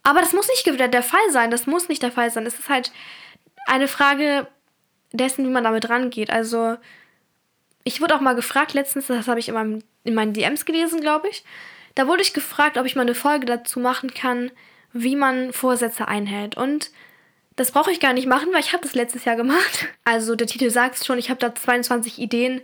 Aber 0.03 0.19
das 0.19 0.33
muss 0.33 0.49
nicht 0.49 0.65
der 0.65 1.03
Fall 1.03 1.31
sein. 1.31 1.49
Das 1.49 1.65
muss 1.65 1.89
nicht 1.89 2.03
der 2.03 2.11
Fall 2.11 2.29
sein. 2.29 2.45
Es 2.45 2.59
ist 2.59 2.69
halt 2.69 2.91
eine 3.65 3.87
Frage 3.87 4.47
dessen, 5.13 5.45
wie 5.45 5.51
man 5.51 5.63
damit 5.63 5.89
rangeht. 5.89 6.29
Also, 6.29 6.77
ich 7.83 8.01
wurde 8.01 8.15
auch 8.15 8.21
mal 8.21 8.35
gefragt 8.35 8.73
letztens, 8.73 9.07
das 9.07 9.27
habe 9.27 9.39
ich 9.39 9.47
in, 9.47 9.53
meinem, 9.53 9.83
in 10.03 10.13
meinen 10.13 10.33
DMs 10.33 10.65
gelesen, 10.65 11.01
glaube 11.01 11.29
ich. 11.29 11.43
Da 11.95 12.07
wurde 12.07 12.21
ich 12.21 12.33
gefragt, 12.33 12.77
ob 12.77 12.85
ich 12.85 12.95
mal 12.95 13.03
eine 13.03 13.15
Folge 13.15 13.45
dazu 13.45 13.79
machen 13.79 14.13
kann, 14.13 14.51
wie 14.91 15.15
man 15.15 15.53
Vorsätze 15.53 16.07
einhält. 16.07 16.57
Und 16.57 16.91
das 17.55 17.71
brauche 17.71 17.91
ich 17.91 17.99
gar 17.99 18.13
nicht 18.13 18.27
machen, 18.27 18.51
weil 18.51 18.61
ich 18.61 18.73
habe 18.73 18.83
das 18.83 18.95
letztes 18.95 19.25
Jahr 19.25 19.35
gemacht. 19.35 19.87
Also 20.05 20.35
der 20.35 20.47
Titel 20.47 20.69
sagt 20.69 20.95
es 20.95 21.05
schon, 21.05 21.17
ich 21.17 21.29
habe 21.29 21.39
da 21.39 21.55
22 21.55 22.19
Ideen 22.19 22.61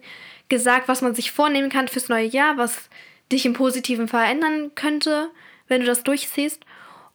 gesagt, 0.50 0.88
was 0.88 1.02
man 1.02 1.16
sich 1.16 1.32
vornehmen 1.32 1.70
kann 1.70 1.88
fürs 1.88 2.10
neue 2.10 2.26
Jahr, 2.26 2.58
was 2.58 2.90
dich 3.32 3.46
im 3.46 3.54
Positiven 3.54 4.08
verändern 4.08 4.72
könnte, 4.76 5.30
wenn 5.68 5.80
du 5.80 5.88
das 5.88 6.04
durchziehst. 6.04 6.66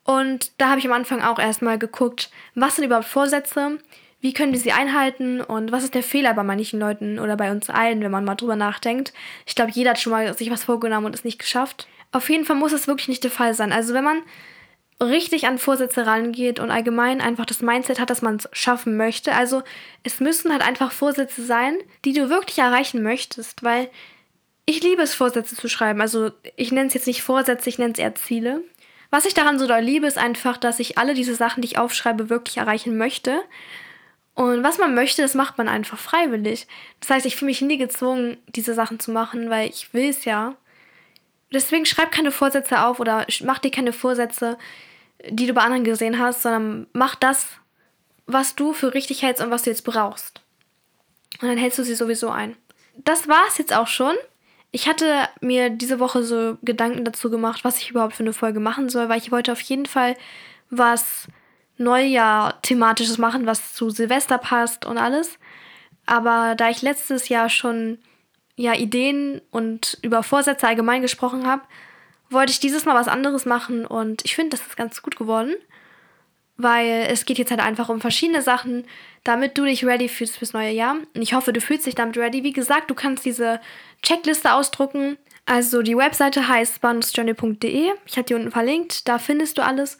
Und 0.05 0.53
da 0.59 0.69
habe 0.69 0.79
ich 0.79 0.87
am 0.87 0.93
Anfang 0.93 1.23
auch 1.23 1.39
erstmal 1.39 1.79
geguckt, 1.79 2.31
was 2.55 2.77
sind 2.77 2.85
überhaupt 2.85 3.07
Vorsätze, 3.07 3.79
wie 4.21 4.33
können 4.33 4.53
wir 4.53 4.61
sie 4.61 4.73
einhalten 4.73 5.41
und 5.41 5.73
was 5.73 5.85
ist 5.85 5.95
der 5.95 6.03
Fehler 6.03 6.35
bei 6.35 6.43
manchen 6.43 6.79
Leuten 6.79 7.19
oder 7.19 7.37
bei 7.37 7.51
uns 7.51 7.69
allen, 7.69 8.03
wenn 8.03 8.11
man 8.11 8.25
mal 8.25 8.35
drüber 8.35 8.57
nachdenkt. 8.57 9.13
Ich 9.47 9.55
glaube, 9.55 9.73
jeder 9.73 9.91
hat 9.91 10.01
schon 10.01 10.13
mal 10.13 10.37
sich 10.37 10.51
was 10.51 10.65
vorgenommen 10.65 11.07
und 11.07 11.15
es 11.15 11.25
nicht 11.25 11.39
geschafft. 11.39 11.89
Auf 12.13 12.31
jeden 12.31 12.45
Fall 12.45 12.57
muss 12.57 12.73
es 12.73 12.87
wirklich 12.87 13.09
nicht 13.09 13.25
der 13.25 13.31
Fall 13.31 13.55
sein. 13.55 13.73
Also 13.73 13.93
wenn 13.93 14.05
man 14.05 14.23
richtig 15.03 15.47
an 15.47 15.59
Vorsätze 15.59 16.07
rangeht 16.07 16.61
und 16.61 16.71
allgemein 16.71 17.21
einfach 17.21 17.47
das 17.47 17.63
Mindset 17.63 17.99
hat, 17.99 18.11
dass 18.11 18.23
man 18.23 18.37
es 18.37 18.49
schaffen 18.53 18.97
möchte. 18.97 19.35
Also 19.35 19.63
es 20.03 20.21
müssen 20.21 20.53
halt 20.53 20.63
einfach 20.63 20.93
Vorsätze 20.93 21.45
sein, 21.45 21.77
die 22.05 22.13
du 22.13 22.31
wirklich 22.31 22.59
erreichen 22.59 23.03
möchtest, 23.03 23.63
weil 23.63 23.91
ich 24.67 24.83
liebe 24.83 25.03
es, 25.03 25.15
Vorsätze 25.15 25.57
zu 25.57 25.69
schreiben. 25.69 26.01
Also 26.01 26.31
ich 26.57 26.73
nenne 26.73 26.89
es 26.89 26.95
jetzt 26.95 27.07
nicht 27.07 27.23
Vorsätze, 27.23 27.69
ich 27.69 27.79
nenne 27.79 27.93
es 27.93 27.99
eher 27.99 28.15
Ziele. 28.15 28.63
Was 29.15 29.27
ich 29.27 29.35
daran 29.35 29.61
so 29.61 29.69
doll 29.69 29.79
liebe, 29.79 30.09
ist 30.09 30.19
einfach, 30.19 30.57
dass 30.57 30.81
ich 30.81 30.99
alle 30.99 31.15
diese 31.15 31.37
Sachen, 31.37 31.63
die 31.63 31.69
ich 31.69 31.79
aufschreibe, 31.79 32.31
wirklich 32.31 32.57
erreichen 32.57 32.99
möchte. 32.99 33.45
Und 34.35 34.65
was 34.65 34.79
man 34.79 34.97
möchte, 34.97 35.23
das 35.23 35.35
macht 35.35 35.57
man 35.57 35.69
einfach 35.69 36.01
freiwillig. 36.01 36.67
Das 36.99 37.11
heißt, 37.11 37.25
ich 37.25 37.37
fühle 37.37 37.51
mich 37.51 37.61
nie 37.61 37.79
gezwungen, 37.79 38.39
diese 38.49 38.75
Sachen 38.75 38.99
zu 38.99 39.13
machen, 39.13 39.51
weil 39.51 39.69
ich 39.71 39.95
will 39.95 40.09
es 40.09 40.25
ja. 40.25 40.57
Deswegen 41.53 41.87
schreib 41.87 42.11
keine 42.11 42.33
Vorsätze 42.33 42.85
auf 42.85 42.99
oder 42.99 43.25
mach 43.45 43.61
dir 43.61 43.71
keine 43.71 43.93
Vorsätze, 43.93 44.59
die 45.29 45.47
du 45.47 45.55
bei 45.55 45.63
anderen 45.63 45.85
gesehen 45.85 46.19
hast, 46.19 46.43
sondern 46.43 46.89
mach 46.93 47.15
das, 47.15 47.47
was 48.27 48.57
du 48.57 48.73
für 48.73 48.95
richtig 48.95 49.23
hältst 49.23 49.45
und 49.45 49.53
was 49.53 49.63
du 49.63 49.71
jetzt 49.71 49.85
brauchst. 49.85 50.41
Und 51.41 51.47
dann 51.47 51.57
hältst 51.57 51.79
du 51.79 51.85
sie 51.85 51.95
sowieso 51.95 52.31
ein. 52.31 52.57
Das 52.97 53.29
war 53.29 53.45
es 53.47 53.59
jetzt 53.59 53.77
auch 53.77 53.87
schon. 53.87 54.17
Ich 54.75 54.89
hatte 54.89 55.29
mir 55.41 55.71
diese 55.71 56.01
Woche 56.01 56.25
so 56.25 56.59
Gedanken 56.63 57.05
dazu 57.05 57.31
gemacht, 57.31 57.65
was 57.65 57.79
ich 57.79 57.91
überhaupt 57.91 58.15
für 58.17 58.25
eine 58.25 58.33
Folge 58.33 58.59
machen 58.59 58.89
soll, 58.89 59.09
weil 59.09 59.19
ich 59.19 59.31
wollte 59.31 59.53
auf 59.53 59.61
jeden 59.61 59.87
Fall 59.87 60.17
was 60.69 61.29
Neujahr-thematisches 61.79 63.17
machen, 63.19 63.47
was 63.47 63.75
zu 63.75 63.91
Silvester 63.91 64.37
passt 64.37 64.85
und 64.85 64.99
alles. 64.99 65.39
Aber 66.07 66.57
da 66.57 66.71
ich 66.71 66.83
letztes 66.83 67.29
Jahr 67.29 67.51
schon 67.51 67.99
ja, 68.57 68.75
Ideen 68.75 69.41
und 69.53 69.97
über 70.03 70.25
Vorsätze 70.25 70.67
allgemein 70.67 71.03
gesprochen 71.03 71.47
habe, 71.47 71.63
wollte 72.29 72.51
ich 72.51 72.59
dieses 72.59 72.85
Mal 72.85 72.97
was 72.97 73.07
anderes 73.07 73.47
machen 73.47 73.87
und 73.87 74.25
ich 74.25 74.35
finde, 74.35 74.57
das 74.57 74.67
ist 74.67 74.77
ganz 74.77 75.03
gut 75.03 75.15
geworden, 75.15 75.55
weil 76.57 77.07
es 77.11 77.27
geht 77.27 77.39
jetzt 77.39 77.53
halt 77.53 77.61
einfach 77.61 77.91
um 77.91 78.01
verschiedene 78.01 78.43
Sachen, 78.43 78.87
damit 79.23 79.57
du 79.57 79.65
dich 79.65 79.85
ready 79.85 80.09
fühlst 80.09 80.37
fürs 80.39 80.53
neue 80.53 80.73
Jahr. 80.73 80.97
Und 81.15 81.23
ich 81.23 81.35
hoffe, 81.35 81.53
du 81.53 81.61
fühlst 81.61 81.87
dich 81.87 81.95
damit 81.95 82.17
ready. 82.17 82.43
Wie 82.43 82.53
gesagt, 82.53 82.91
du 82.91 82.95
kannst 82.95 83.25
diese 83.25 83.61
Checkliste 84.05 84.53
ausdrucken. 84.53 85.19
Also 85.47 85.83
die 85.83 85.97
Webseite 85.97 86.47
heißt 86.47 86.81
bonusjourney.de. 86.81 87.91
Ich 88.07 88.17
habe 88.17 88.25
die 88.25 88.35
unten 88.35 88.51
verlinkt. 88.51 89.09
Da 89.09 89.19
findest 89.19 89.59
du 89.59 89.63
alles. 89.63 89.99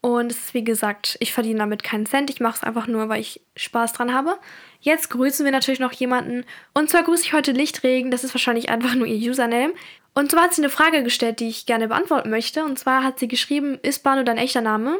Und 0.00 0.32
es 0.32 0.38
ist 0.38 0.54
wie 0.54 0.64
gesagt, 0.64 1.16
ich 1.20 1.32
verdiene 1.32 1.60
damit 1.60 1.82
keinen 1.82 2.04
Cent. 2.04 2.28
Ich 2.28 2.40
mache 2.40 2.56
es 2.56 2.62
einfach 2.62 2.86
nur, 2.86 3.08
weil 3.08 3.20
ich 3.20 3.40
Spaß 3.56 3.94
dran 3.94 4.12
habe. 4.12 4.38
Jetzt 4.80 5.08
grüßen 5.08 5.44
wir 5.44 5.52
natürlich 5.52 5.80
noch 5.80 5.92
jemanden. 5.92 6.44
Und 6.74 6.90
zwar 6.90 7.04
grüße 7.04 7.22
ich 7.22 7.32
heute 7.32 7.52
Lichtregen. 7.52 8.10
Das 8.10 8.24
ist 8.24 8.34
wahrscheinlich 8.34 8.68
einfach 8.68 8.94
nur 8.94 9.06
ihr 9.06 9.30
Username. 9.30 9.72
Und 10.12 10.30
zwar 10.30 10.44
hat 10.44 10.54
sie 10.54 10.60
eine 10.60 10.68
Frage 10.70 11.02
gestellt, 11.02 11.40
die 11.40 11.48
ich 11.48 11.64
gerne 11.64 11.88
beantworten 11.88 12.28
möchte. 12.30 12.64
Und 12.64 12.78
zwar 12.78 13.02
hat 13.02 13.18
sie 13.18 13.28
geschrieben, 13.28 13.78
ist 13.82 14.02
Bano 14.02 14.24
dein 14.24 14.36
echter 14.36 14.60
Name? 14.60 14.98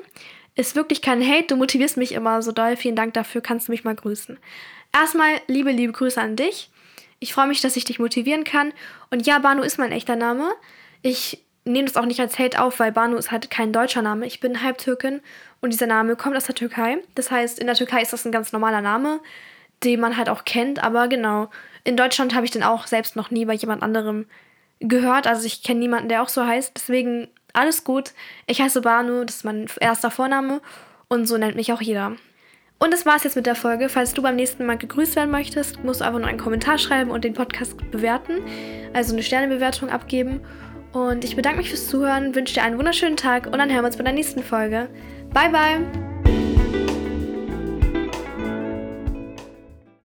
Ist 0.54 0.76
wirklich 0.76 1.02
kein 1.02 1.26
Hate, 1.26 1.48
du 1.48 1.56
motivierst 1.56 1.96
mich 1.96 2.12
immer 2.12 2.40
so 2.40 2.52
doll. 2.52 2.76
Vielen 2.76 2.96
Dank 2.96 3.12
dafür, 3.14 3.40
kannst 3.40 3.68
du 3.68 3.72
mich 3.72 3.84
mal 3.84 3.94
grüßen. 3.94 4.38
Erstmal 4.92 5.40
liebe, 5.48 5.72
liebe 5.72 5.92
Grüße 5.92 6.20
an 6.20 6.36
dich. 6.36 6.70
Ich 7.24 7.32
freue 7.32 7.46
mich, 7.46 7.62
dass 7.62 7.74
ich 7.74 7.86
dich 7.86 7.98
motivieren 7.98 8.44
kann. 8.44 8.74
Und 9.10 9.26
ja, 9.26 9.38
Banu 9.38 9.62
ist 9.62 9.78
mein 9.78 9.92
echter 9.92 10.14
Name. 10.14 10.52
Ich 11.00 11.42
nehme 11.64 11.86
das 11.86 11.96
auch 11.96 12.04
nicht 12.04 12.20
als 12.20 12.38
Hate 12.38 12.60
auf, 12.62 12.80
weil 12.80 12.92
Banu 12.92 13.16
ist 13.16 13.30
halt 13.30 13.50
kein 13.50 13.72
deutscher 13.72 14.02
Name. 14.02 14.26
Ich 14.26 14.40
bin 14.40 14.62
Halbtürkin 14.62 15.22
und 15.62 15.72
dieser 15.72 15.86
Name 15.86 16.16
kommt 16.16 16.36
aus 16.36 16.44
der 16.44 16.54
Türkei. 16.54 16.98
Das 17.14 17.30
heißt, 17.30 17.58
in 17.58 17.66
der 17.66 17.76
Türkei 17.76 18.02
ist 18.02 18.12
das 18.12 18.26
ein 18.26 18.30
ganz 18.30 18.52
normaler 18.52 18.82
Name, 18.82 19.20
den 19.84 20.00
man 20.00 20.18
halt 20.18 20.28
auch 20.28 20.44
kennt. 20.44 20.84
Aber 20.84 21.08
genau, 21.08 21.48
in 21.82 21.96
Deutschland 21.96 22.34
habe 22.34 22.44
ich 22.44 22.50
den 22.50 22.62
auch 22.62 22.86
selbst 22.86 23.16
noch 23.16 23.30
nie 23.30 23.46
bei 23.46 23.54
jemand 23.54 23.82
anderem 23.82 24.26
gehört. 24.80 25.26
Also 25.26 25.46
ich 25.46 25.62
kenne 25.62 25.80
niemanden, 25.80 26.10
der 26.10 26.22
auch 26.22 26.28
so 26.28 26.44
heißt. 26.44 26.72
Deswegen 26.74 27.28
alles 27.54 27.84
gut. 27.84 28.12
Ich 28.46 28.60
heiße 28.60 28.82
Banu, 28.82 29.24
das 29.24 29.36
ist 29.36 29.44
mein 29.46 29.66
erster 29.80 30.10
Vorname 30.10 30.60
und 31.08 31.26
so 31.26 31.38
nennt 31.38 31.56
mich 31.56 31.72
auch 31.72 31.80
jeder. 31.80 32.16
Und 32.78 32.92
das 32.92 33.06
war's 33.06 33.24
jetzt 33.24 33.36
mit 33.36 33.46
der 33.46 33.54
Folge. 33.54 33.88
Falls 33.88 34.12
du 34.12 34.22
beim 34.22 34.36
nächsten 34.36 34.66
Mal 34.66 34.76
gegrüßt 34.76 35.16
werden 35.16 35.30
möchtest, 35.30 35.82
musst 35.84 36.00
du 36.00 36.04
einfach 36.04 36.18
nur 36.18 36.28
einen 36.28 36.38
Kommentar 36.38 36.78
schreiben 36.78 37.10
und 37.10 37.24
den 37.24 37.32
Podcast 37.32 37.76
bewerten. 37.90 38.40
Also 38.92 39.12
eine 39.12 39.22
Sternebewertung 39.22 39.88
abgeben. 39.88 40.40
Und 40.92 41.24
ich 41.24 41.34
bedanke 41.34 41.58
mich 41.58 41.70
fürs 41.70 41.88
Zuhören, 41.88 42.34
wünsche 42.34 42.54
dir 42.54 42.62
einen 42.62 42.78
wunderschönen 42.78 43.16
Tag 43.16 43.46
und 43.46 43.58
dann 43.58 43.70
hören 43.70 43.82
wir 43.82 43.86
uns 43.86 43.96
bei 43.96 44.04
der 44.04 44.12
nächsten 44.12 44.42
Folge. 44.42 44.88
Bye, 45.32 45.50
bye! 45.50 46.13